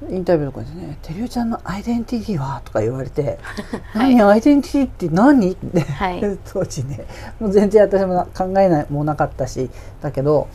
[0.10, 3.40] インタビューとかでね「てりおちゃんのアイデンティティは?」とか言われて
[3.96, 6.22] 「何アイデンティティって何?」って、はい。
[6.46, 7.06] 当時ね。
[7.40, 9.70] もう全然私もな考えないもなかったし
[10.02, 10.48] だけど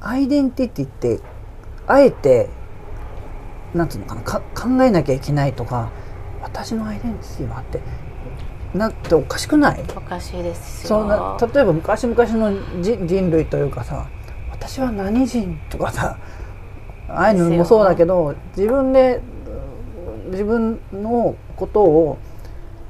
[0.00, 1.20] アイデンティティって
[1.86, 2.48] あえて
[3.74, 5.90] なんつうのかなか考えなきゃいけないとか
[6.42, 7.80] 私のアイデンティティはって
[8.74, 9.84] なっておかしくない？
[9.96, 10.88] おかしいですよ。
[10.88, 14.06] そんな例えば昔々の人人類というかさ
[14.50, 16.16] 私は何人とかさ
[17.12, 19.20] ああいうのもそうだけど自分で
[20.30, 22.18] 自分のことを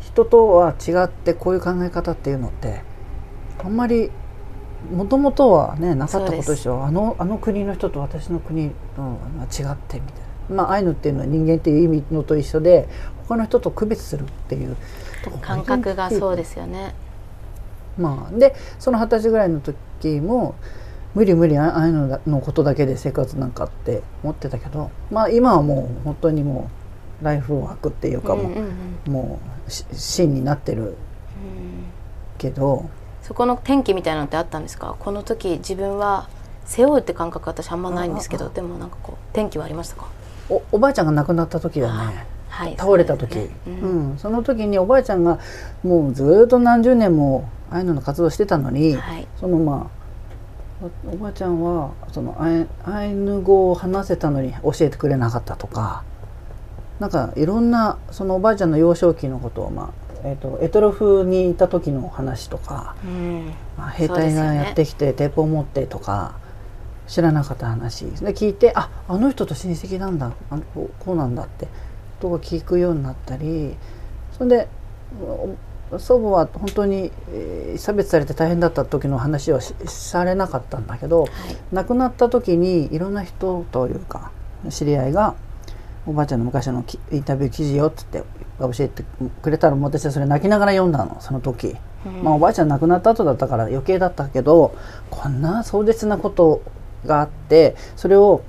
[0.01, 2.83] 人とは違ってこういう考え方っていうのって
[3.59, 4.11] あんまり
[4.91, 6.85] もともとはねなかったことでしょ。
[6.85, 12.89] あのあの国の人と私の国のは違ってみたいな、まあ、アイヌっていうのは人間っていう意味のと一緒で
[13.29, 14.77] 他の人と区別するっていう
[15.41, 16.95] 感覚がそうですよね。
[17.97, 20.55] まあ、でその二十歳ぐらいの時も
[21.15, 26.71] 無理無理ああいうののことだけで生活なんかって思ってたけど、まあ、今はもう本当にも
[27.21, 28.71] うライフワークっていうかもう,、うんうん
[29.07, 29.13] うん。
[29.13, 29.39] も
[29.69, 30.97] うし芯になってる
[32.39, 32.89] けど
[33.23, 34.97] そこの転機みたいなのってあったんですか？
[34.99, 36.29] この時自分は
[36.65, 40.07] 背負うって感覚私あんまないんですけどでもなんかこう転機はありましたか？
[40.51, 42.27] おおばあちゃんが亡くなった時だね。
[42.49, 42.77] はい。
[42.77, 43.37] 倒れた時。
[43.37, 44.13] ねううん。
[44.15, 45.39] ん、その時におばあちゃんが
[45.85, 49.29] もうずっと何十年もああいうのの活動してたのに、はい。
[49.39, 50.02] そのまあ
[50.83, 56.05] おおばあちゃんはそのアイヌ語を話せたのに教えてくれなかったとか
[56.99, 63.53] なんかいろんなそのおばあちゃんの幼少期のことを、まあえー、とエトロフにいた時の話とか、うん。
[63.77, 66.37] まあ、兵隊がやってきて鉄砲持ってとか
[67.09, 70.63] 知らなかった話で聞いてああの人と親戚なんだあの
[71.01, 71.67] こうなんだって
[72.21, 73.77] とか聞くようになったり
[74.39, 74.69] それで
[75.21, 75.57] お
[75.99, 81.31] 祖母は本当に、えー差別されて大変だった時の話はしされなかったんだけど、はい
[81.73, 84.31] 亡くなった時にいろんな人というか
[84.69, 85.35] 知り合いが
[86.07, 88.23] 「おばあちゃんの昔のきインタビュー記事よ」っつって
[88.61, 89.05] 教えて
[89.41, 91.77] くれたら私はそれ泣きながら読んだのその時。
[92.05, 94.75] うんまあおばあちゃん亡くなった後だったから余計だったけど
[95.09, 96.61] こんな壮絶なこと
[97.07, 98.43] があってそれを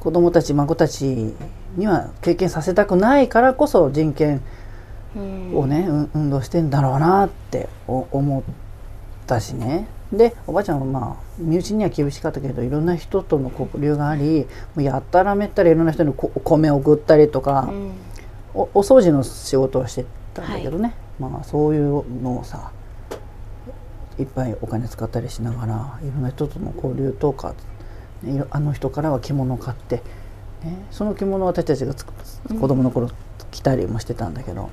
[0.00, 1.34] 子供たち孫たち
[1.76, 4.42] には経験させたくないからこそ人権うん
[5.54, 8.42] をね、うん運動してんだろうなってお思っ
[9.26, 9.88] たしね。
[10.12, 14.46] でおばあちゃんはまあ身内には厳しかったけどいろんな人との交流があり
[14.76, 17.92] もうやったらめったらいろんな人にこお米を送ったりとか、うん。
[18.54, 22.72] おお掃除の仕事をしてたんだけどね、まあそういうのをさ
[24.18, 27.54] いっぱいお金使ったりしながらいろんな人との交流とか、
[28.50, 29.96] あの人からは着物を買って、
[30.64, 31.94] ね、その着物を私たちが
[32.58, 33.10] 子供の頃
[33.50, 34.70] 着たりもしてたんだけど、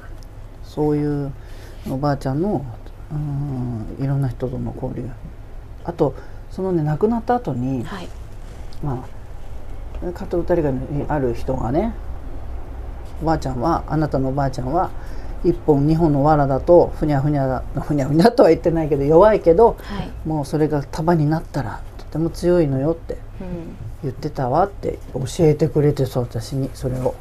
[0.73, 1.31] そういう
[1.89, 2.65] おばあちゃんの
[3.11, 5.07] うんいろんな人との交流。
[5.83, 6.15] あと
[6.49, 8.07] そのね亡くなった後に、はい。
[8.83, 9.05] ま
[10.07, 10.71] あ加藤歌りが
[11.07, 11.93] ある人がね
[13.21, 14.89] おばあちゃんはあなたのおばあちゃんは
[15.43, 20.11] 一本二本の藁だとふにゃふにゃだふにゃふにゃとは言ってないけど弱いけどはい。
[20.27, 23.75] もうそれが束になったらとても強いのよってうん。
[24.03, 27.15] 言ってたわって教えてくれてそう私にそれを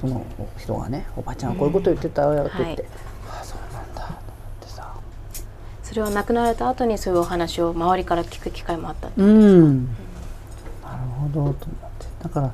[0.00, 0.24] その
[0.56, 2.90] 人がね「おばあちゃんはこういうこと言ってたわよ」って言って、はい
[3.28, 4.18] ああそうなんだと思っ
[4.60, 4.94] てさ。
[5.82, 9.92] それは亡くなられた後にそういうお話を周りから聞く機会もあったうん、なる
[11.20, 11.66] ほどと思って。
[12.22, 12.50] だから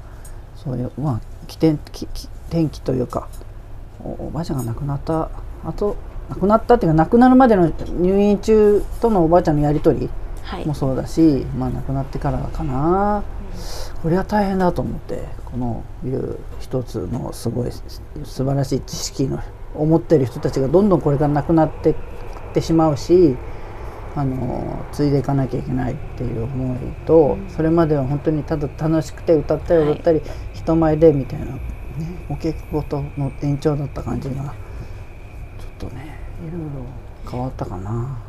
[0.56, 3.28] そういうまあ起点きき転機というか
[4.04, 5.30] おおばあちゃんが亡くなった
[5.64, 5.96] あと
[6.30, 7.70] 亡くなったっていうか亡くなるまでの
[8.00, 10.10] 入院中とのおばあちゃんのやり取り
[10.42, 10.66] はい。
[10.66, 13.24] もそうだし、まあ亡くなってからかな、
[14.06, 19.42] これは大変だと思ってこのいう一つのすごい素晴らしい知識の
[19.74, 21.94] 思ってる人たちがどんどんこれからなくなってっ
[22.54, 23.36] てしまうし
[24.14, 30.22] あの継いでいかなきゃいけないっていう思いと、それまでは本当にただ楽しくて歌ったり踊ったり、
[30.54, 31.60] 人前でみたいな、ね、
[32.30, 36.68] お稽古事の延長だった感じがちょっとねいろいろ
[37.28, 38.25] 変わったかな。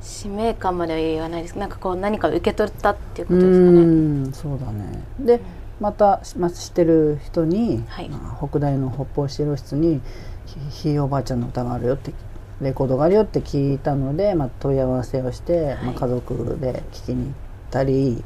[0.00, 1.54] 使命感までは言わないです。
[1.54, 3.80] けどなんかこう何か受け取ったっていうこうとですかね。
[3.80, 5.02] んそうだね。
[5.20, 5.40] で
[5.80, 8.08] また、まあ、知ってる人に、はい。
[8.08, 10.00] まあ北大の北方資料室に
[10.46, 12.12] ひひいおばあちゃんの歌があるよって
[12.60, 17.34] レコードがあるよって聞いたので、まあ、問い合わせをして、まあ、家族で聞きに行っ
[17.70, 18.24] たり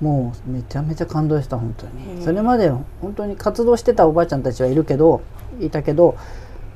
[0.00, 5.22] もうめちゃめちゃ感動した本当に、それまで本当に活動してたおばあちゃんたちはいるけど
[5.60, 6.16] いたけど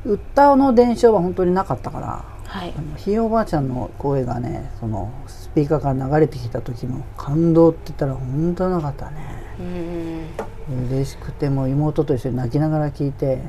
[0.05, 2.38] 歌の伝承は本当になかったから。
[2.49, 2.75] はい。
[2.77, 9.45] あのひいおばあちゃんの声がねそのスピーカーから流れてきた時の感動って言ったら本当なかったね。
[9.61, 13.43] うん嬉しくてもう妹と一緒に泣きながら聞いて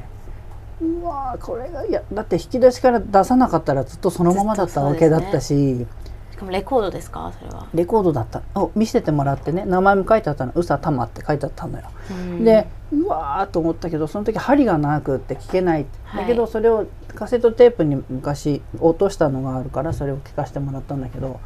[0.82, 5.86] うわーこれがいやだって引き出しから出さなかったらずっとそのままだったわけだったし、
[6.32, 7.34] しかもレコードですか？
[7.38, 7.68] それは。
[7.74, 8.42] レコードだった。
[8.56, 11.86] を見せてもらってね名前も書いてあったの「うさたま」って書いてあったのよ。
[12.12, 12.46] うん。
[12.46, 21.40] でうわーと思ったけどその時針がなくって聞けないはいだけどそれをカセットテープに昔落としたのがあるからそれを聞かせてもらったんだけど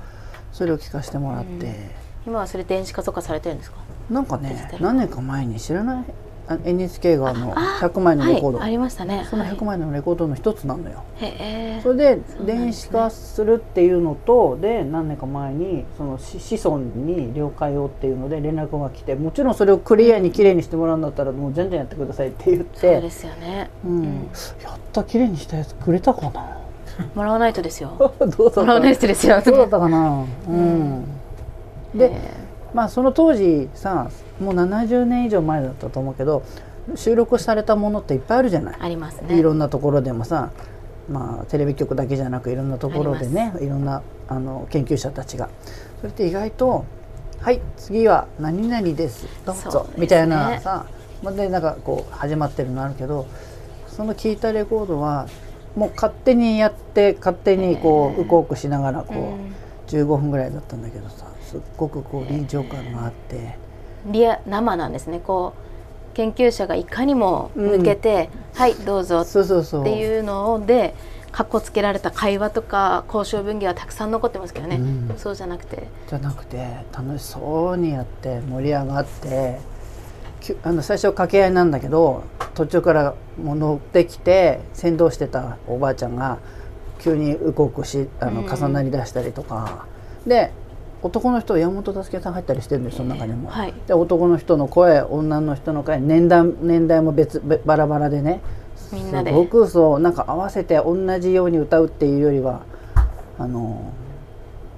[0.51, 1.73] それを聞かせてもらって、
[2.27, 3.77] 今はそれ電子化とかされてるんですか？
[4.09, 6.05] なんかね何年か前に知らない？
[6.05, 6.05] あ
[6.65, 9.25] NHK があの100枚のレコード、はい、ありましたね。
[9.29, 11.03] その100枚のレコードの一つなのよ。
[11.17, 11.81] へえ。
[11.81, 22.79] それで電子化するっていうのとで何年か前にその子子孫に了解をっていうので連絡が来てもちろんそれをクリアにきれいにしてもらうんだったらもう全然やってくださいって言って。
[22.79, 23.69] そうですよね。
[23.85, 24.03] うん。
[24.61, 26.57] やったきれいにしたやつくれたかな？
[27.15, 28.13] もらわないとですよ。
[28.19, 28.61] どうだった？
[28.61, 29.41] もらわないとですよ。
[29.45, 30.25] どうだったかな？
[30.47, 31.05] うん。
[31.95, 32.42] でえ
[32.73, 34.09] まあその当時さ
[34.39, 36.43] もう70年以上前だったと思うけど
[36.95, 38.75] 収録されたものっていっぱいあるじゃない。
[38.75, 39.37] ーありますね。
[39.37, 40.51] いろんなところでもさ、
[41.09, 45.49] まあ、テレビ局だけじゃなくいろんなところでねいろんなあの研究者たちが。
[46.01, 46.85] それって意外と
[47.39, 49.27] 「はい次は何々です。
[49.45, 49.71] どうぞ。
[49.71, 49.93] そうね。
[49.97, 50.85] みたいなさ
[51.21, 53.27] まあでなんかこう始まってるのあるけど
[53.87, 55.27] その聞いたレコードは
[55.75, 59.53] もう勝手にやって勝手にこううこうくしながらこう、うん。
[59.87, 61.22] 15分ぐらいだったんだけどさ
[61.53, 63.57] すっごくこう臨場感があって。
[64.07, 65.19] リア生なんですね。
[65.19, 65.53] こ
[66.11, 70.93] う研究者がいかにも抜けて「はいどうぞ」っていうので
[71.31, 75.13] かっこつけられた会話とか交渉分岐はたくさん残ってますけどね、うん。
[75.17, 75.87] そうじゃなくて。
[76.07, 79.59] じゃなくて楽しそうにやって盛り上がって
[80.63, 82.23] あの最初掛け合いなんだけど
[82.53, 86.39] 途中からもう乗ってきて先導してたおばあちゃんが
[86.99, 88.53] 急にうこうこしあのうん。
[88.53, 89.85] 重なりだしたりとか、
[90.27, 90.51] で
[91.03, 93.49] 男の人山本助さん入ったりしてるんですその中にも。
[93.49, 93.73] はい。
[93.87, 98.41] で男の人の声女の人の声年代年代も別べバラバラでね。
[98.91, 99.31] みんなで。
[99.31, 102.61] すごくそうなんか合わせて同じように歌うっていうよりは
[103.37, 103.91] あの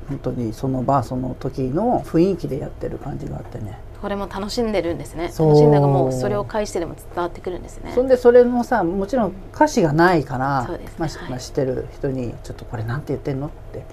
[0.09, 3.79] 本当にその場その時の雰囲気でやってる感じがあってね。
[4.01, 5.25] これも楽しんでるんですね。
[5.25, 7.91] 楽しんだがもうそれを介してでも伝わってくるんですね。
[7.95, 10.95] そんでそれもさもちろん歌詞がないから、そうですね。
[10.99, 13.83] まあしはいまあ知ってる人に「ちょっとこれなんて言ってんの?」って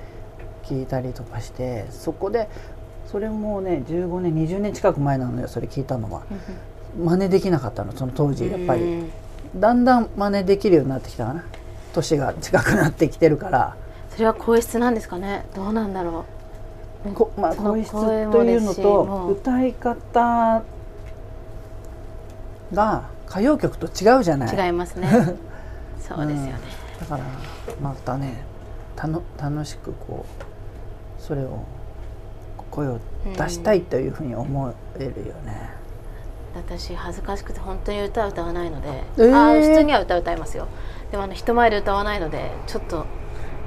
[0.63, 2.49] 聞いたりとかしてそこで
[3.11, 6.23] それもね15年20年近く前なのよそれ聞いたのは。
[6.99, 8.83] 真似できなかったのその当時やっぱり。
[8.83, 9.13] うん
[9.55, 11.45] だんだん真似できるようになってきたかな。
[11.93, 13.77] 年が近くなってきてるから。
[14.09, 15.45] それは声質なんですかね？
[15.55, 16.25] どうなんだろ
[17.05, 17.13] う？
[17.13, 20.63] こまあ、声質というのと歌い方
[22.73, 24.67] が歌謡曲と違うじゃない。
[24.67, 25.09] 違いますね。
[26.01, 26.53] そうですよね、
[27.01, 27.25] だから
[27.81, 28.43] またね
[28.97, 30.52] たの楽しくこう
[31.23, 31.65] それを
[32.73, 32.99] 声を
[33.39, 35.71] 出したいというふうに思えるよね、
[36.55, 39.31] 私恥ずかしくて本当に歌歌わないので、えー。
[39.31, 40.67] あー普通には歌歌いますよ。
[41.11, 43.07] でもあの人前で歌わないのでちょっと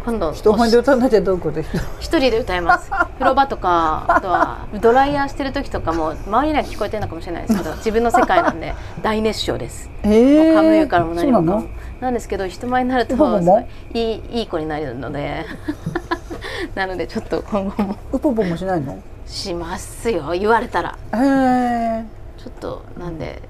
[0.05, 1.61] 今度人前で歌わなきゃどういうこと？
[1.61, 2.91] 人一人で歌います。
[2.91, 9.89] 風呂場とかあとはドライヤーしてる時とかも周りには聞こえてるのかもしれないですけど自分の世界なんで大熱唱です。
[10.03, 11.37] えもうーカムイからも何も。
[11.37, 11.63] かも
[12.01, 13.15] なんですけど人前になると
[13.93, 15.45] いいいいい子になれるので
[16.75, 17.95] なのでちょっと今後も。
[18.11, 18.97] ウポポもしないの？
[19.27, 20.97] しますよ言われたら。
[21.13, 22.05] へえ
[22.37, 23.41] ちょっとなんで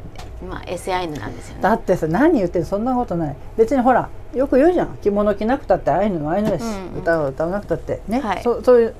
[0.49, 1.61] まあ SI なんですよね。
[1.61, 3.35] だってさ何言ってるそんなことない。
[3.57, 4.97] 別にほらよく言うじゃん。
[5.01, 6.99] 着物着なくたってアイヌのアイヌだし、うんうん。
[6.99, 8.01] 歌を歌わなくたって。
[8.07, 8.41] ね、はい。
[8.43, 8.95] そそういう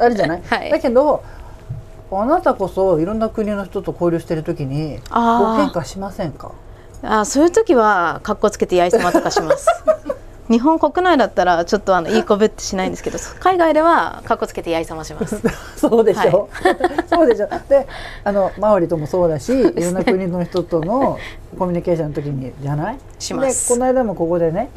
[0.00, 0.70] あるじゃない、 はい。
[0.70, 1.22] だけど
[2.12, 6.52] あなたこそいろんな国の人と交流してる時にご変化しませんか？
[7.02, 9.66] あそういう時は格好つけてやいさまとかします
[10.50, 15.40] 日本国内だったらちょっとあのいい子ぶってしないんですけど 海外では格好つけてやいさまします。
[15.78, 16.48] そうでしょ、
[17.08, 17.48] そうでしょ。
[17.68, 17.86] で
[18.24, 21.18] あのマオリともそうだしいろんな国の人との
[21.56, 22.98] コミュニケーションの時にじゃない？
[23.20, 23.68] します。
[23.68, 24.70] でこの間もここでね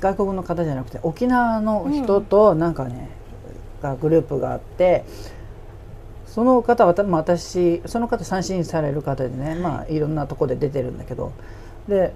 [0.00, 3.10] 外国の方じゃなくて沖縄の人となんかね、
[3.82, 5.04] がグループがあって
[6.26, 11.32] その方は、まあ、私その方三振される方でね、まあ、いろんなとこで出てるんだけど。
[11.88, 12.12] で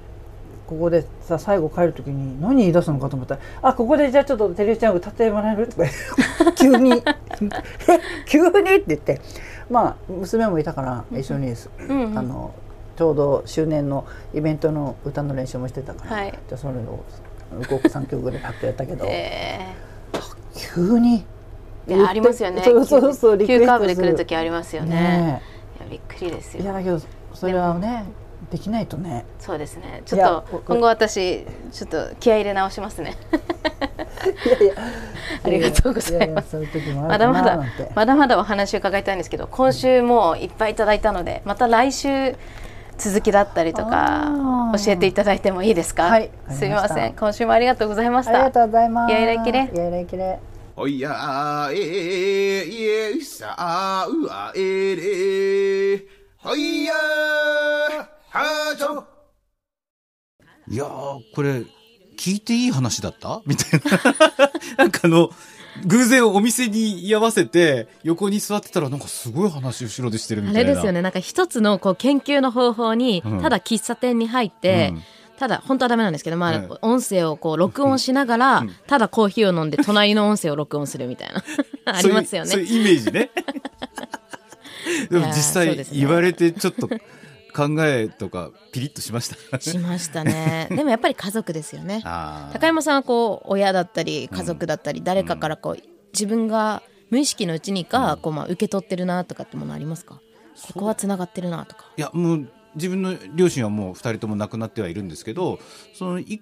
[0.69, 5.85] ここでさ最後帰る時に何言い出すのかと思ったら「あここでじゃあちょっと照井ちゃん歌ってもらえる?」とか
[6.57, 7.03] 急に「え
[8.29, 9.21] 急に?」って言って。
[9.71, 11.55] まあ娘もいたから一緒に、ん
[11.89, 12.19] うん。
[12.19, 12.55] あの
[12.97, 16.31] ちょうど周年のイベントの歌の練習もしてたから、はい。
[16.31, 17.01] じゃあそれを
[17.69, 19.61] 動く3曲ぐらいパッとやったけど、え
[20.55, 21.25] 急に。
[21.87, 22.63] ーいやありますよね。
[22.63, 24.11] そうそうそう急カーブで来する。
[24.13, 24.95] る時ありますよね。
[24.95, 25.43] ね
[25.81, 26.61] いやびっくりですよ。
[26.61, 26.99] えいやだけど
[27.35, 28.05] それはね
[28.51, 29.27] できないとね。
[29.39, 30.03] そうですね。
[30.07, 30.21] ちょっ
[30.51, 33.15] と今後私ちょっと気合い入れ直しますね。
[34.47, 34.75] いやいや。
[35.45, 36.57] ありがとうございます。
[37.09, 37.61] まだまだ
[37.95, 42.35] まだまだお話を伺いたいんですけど今週もいっぱいいただいたのでまた来週
[42.97, 46.05] 続きだったりとか教えていただいてもいいですか？
[46.05, 47.13] はいすみません。
[47.15, 48.33] 今週もありがとうございました。
[48.33, 49.13] ありがとうございます。
[49.13, 49.71] やいらいきれ。
[49.75, 50.39] やいらいきれ。
[50.81, 56.05] おやええいさあうあえれ
[56.37, 56.93] ほいや
[60.71, 61.63] いやーこれ
[62.19, 63.41] 聞いていい話だった？
[63.47, 63.89] みたいな
[64.77, 65.31] なんかあの
[65.87, 70.69] 偶然お店に居合わせて、横に座ってたら、なんかすごい話後ろでしてるみあたいな。
[70.71, 71.03] れですよね。
[71.03, 75.03] なんか一つのこう研究の方法に、うんただ喫茶店に入って、うん
[75.39, 81.45] ただ、本当はダメなんですけど、まあ、うん音声をこう録音しながら、ただコーヒーを飲んで隣の音声を録音するみたいな。
[81.97, 82.51] ありますよね。
[82.51, 83.31] そういうイメージね。
[85.13, 86.89] でも実際言われてちょっと
[87.55, 89.61] 考えとかピリッとしました。
[89.61, 90.69] しましたね。
[90.75, 92.03] でもやっぱり家族ですよね。
[92.53, 95.83] 高山さんはこう親だったり家族だったり、誰かからこう
[96.13, 100.21] 自分が無意識のうちにか、こうまあ受け取ってるなとかってものありますか？
[100.73, 101.87] ここはつながってるなとか。
[101.97, 105.59] いやもう自分の両親はもう2人とも亡くなってはいるんですけど
[105.95, 106.41] その1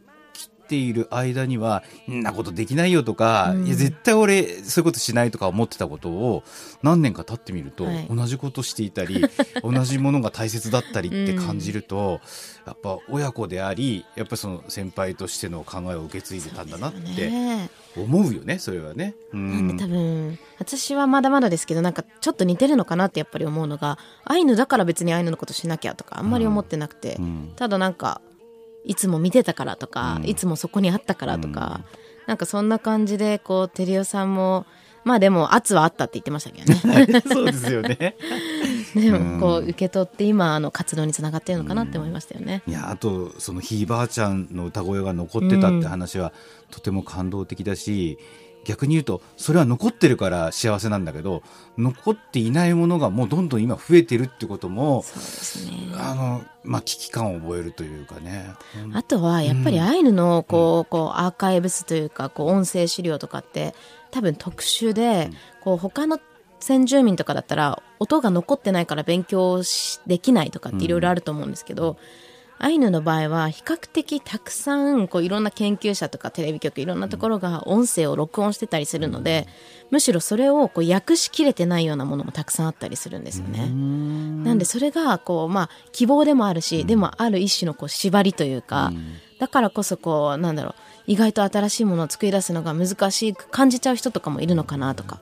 [0.67, 6.43] ている間には、んなことできないよとか、うん、いや、絶対俺、そういうことしないとか思ってたことを、
[6.83, 9.25] 何年か経ってみると、はい、同じことしていたり、
[9.62, 17.31] 同じものが大切だったりって感じると、うん、やっぱ親子であり、やっぱその先輩としての考えを受け継いでたんだなって、
[17.97, 19.14] 思うよね、それはね。
[19.33, 27.19] うん、なんで多分、私はまだまだですけど、なんかちょっと似てるのかなってやっぱり思うのが、アイヌだから別にアイヌのことしなきゃとか、あんまり思ってなくて、
[27.57, 28.21] ただなんか、
[28.87, 31.82] いつも見てたからとか、いつもそこにあったからとか、
[32.26, 34.66] なんかそんな感じでこう照代さんも
[35.07, 38.16] まあでも圧はあったって言ってましたけどね そうですよね。
[38.93, 42.64] でもこう受け取って今あの活動につながってるのかなって思いましたよね。
[42.66, 46.32] いやあとそのひいばあちゃんの歌声が残ってたって話は
[46.72, 48.18] とても感動的だし、
[48.67, 51.45] 逆に言うとそれは残ってるから幸せなんだけど
[51.79, 55.73] 残っていないものがもうどんどん今増えてるってこともそうですね。
[55.95, 58.51] あの、まあ、危機感を覚えるというかね。
[58.93, 63.73] あとはやっぱりアイヌのこうこうアーカイブスというかこう音声資料とかって
[64.11, 65.31] 多分特殊で
[65.62, 66.19] こう他の
[66.59, 71.99] 先住民とかだったら音が残ってないから勉強しできないとかっていろいろあると思うんですけど、
[72.59, 79.47] アイヌの場合は比較的たくさんこういろんな研究者とかテレビ局いろんなところが音声を録音してたりするので、
[79.91, 83.69] むしろそれをこう訳しきれてないようなものもたくさんあったりするんですよね。
[84.45, 88.93] なんでそれがこう、まあ、希望でもあるし、でもある一種のこう縛りというか、
[89.39, 90.75] だからこそこうなんだろう
[91.07, 95.21] 意外と新しいものを作り出すのが難しく感じちゃう人とかもいるのかなとか。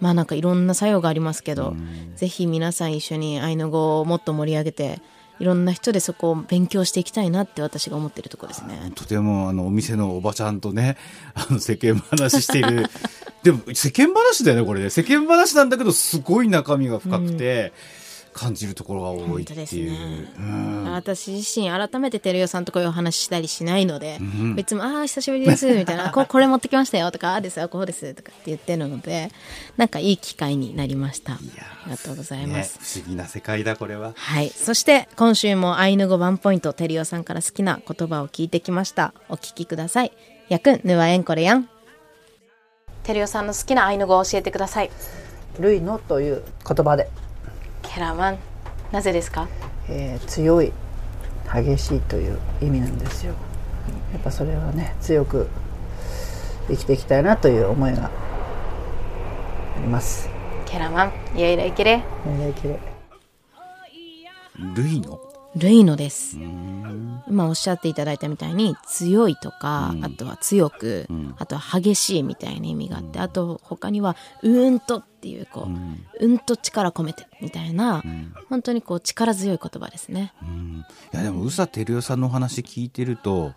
[0.00, 1.74] まあなんかいろんな作用がありますけど、
[2.16, 5.00] ぜひ皆さん一緒にアイヌ語をもっと盛り上げて
[5.40, 8.92] いろんな人でそこを勉強していきたいなって私が思ってるところですね。
[8.94, 10.96] とてもあのお店のおばちゃんとね
[11.34, 12.86] あの世間話している。
[13.42, 14.90] でも世間話だよねこれね。
[14.90, 17.72] 世間話なんだけどすごい中身が深くて、
[18.34, 19.90] 感じるところが多いっていう。
[19.92, 20.32] ね。
[20.38, 20.92] うん。
[20.92, 24.18] 私自身改めて照代さんとこういうお話ししたりしないので、
[24.54, 29.30] 別に「ああ久しぶりです」みたいな こ「これ持ってきましたよ」とか「ああですよこうです」とかって言ってるので
[29.76, 31.34] なんかいい機会になりました。
[31.34, 31.38] あ
[31.86, 34.12] りがとうございまねす、不思議な世界だこれは。
[34.16, 34.50] はい。
[34.50, 39.14] そして今週もアイヌ語ワンポイント照代さんから好きな言葉を聞いてきました。
[39.28, 40.12] お聞きください。
[40.48, 41.68] やくんぬわえんこれやん。
[43.04, 44.90] テリオさんの好きなアイヌ語を教えてください。
[45.58, 47.08] ルイノという言葉で、
[47.94, 48.38] ケラマン
[48.90, 49.46] なぜですか？
[49.88, 50.72] えー強い
[51.52, 53.34] 激しいという意味なんですよ。
[54.12, 55.48] やっぱそれはね強く
[56.68, 58.10] 生きていきたいなという思いがあ
[59.80, 60.28] ります。
[60.66, 62.04] ケラマンイエイライケレね
[62.60, 62.78] きれい
[64.74, 65.20] ルイの
[65.56, 66.36] ルイノです。
[67.28, 71.06] 今おっしゃっていただいたみたいに強いとか、あとは強く、
[71.38, 75.68] あとは激しいみたいな意味があって、あと他にはうーんとっていうこ
[76.20, 78.02] う、うん、と力込めてみたいな、
[78.48, 80.32] 本当にこう力強い言葉ですね。
[81.12, 83.52] いやでも宇佐照代さんのお話聞いてると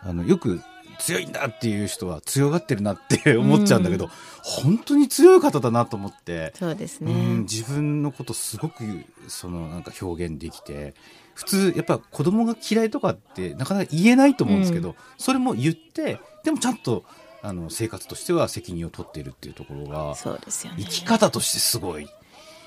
[0.00, 0.62] あのよく
[0.98, 4.08] 強いんだっていう人は強がってるなって 思っちゃうんだけど、
[4.42, 7.12] 本当に強い方だなと思って、そうですね。
[7.12, 8.84] うん、自分のことすごく
[9.28, 10.94] そのなんか表現できて
[11.34, 17.04] 普通やっぱ子供が嫌いとかってなかなか言えないと思うんですけど、それも言ってでもちゃんと
[17.42, 20.84] あの生活としては責任を取っているっていうところがそうですよね。
[20.84, 20.90] 生。
[20.90, 22.06] き方としてすごい。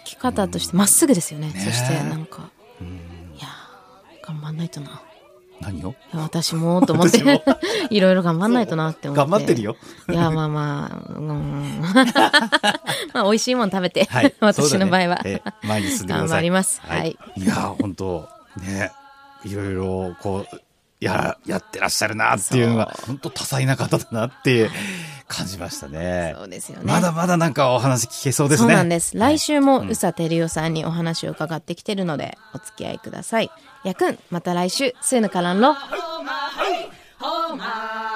[0.04, 1.52] 生き方としてまっすぐですよね。
[1.52, 1.60] ね。
[1.60, 2.52] そしてなんか、
[2.82, 5.02] いやー頑張んないとな。
[5.62, 5.96] 何を？
[6.14, 7.20] 私もと思って。
[7.90, 9.32] いろいろ頑張んないとなって思って。
[9.32, 9.78] 頑張ってるよ。
[10.10, 11.80] いやまあまあうん。
[13.14, 16.28] まあ美味しいもの食べて、はい、 私の場合は、ねえ前に進んでください。
[16.28, 16.82] 頑張ります。
[16.82, 17.18] はい。
[17.38, 18.92] いやー、本当ね、
[19.44, 20.62] いろいろこう、
[21.00, 24.70] や、やってらっしゃるなっていうのが、本当多彩な方だなって
[25.28, 26.34] 感じましたね。
[26.38, 26.86] そうですよね。
[26.86, 28.68] まだまだなんかお話聞けそうですね。
[28.68, 29.18] そうなんです。
[29.18, 33.52] 来週も宇佐照代さんにお話を伺ってきてるので、お付き合いください。
[33.84, 35.74] やくん、また来週、スーヌカランロ。
[35.74, 38.15] ほま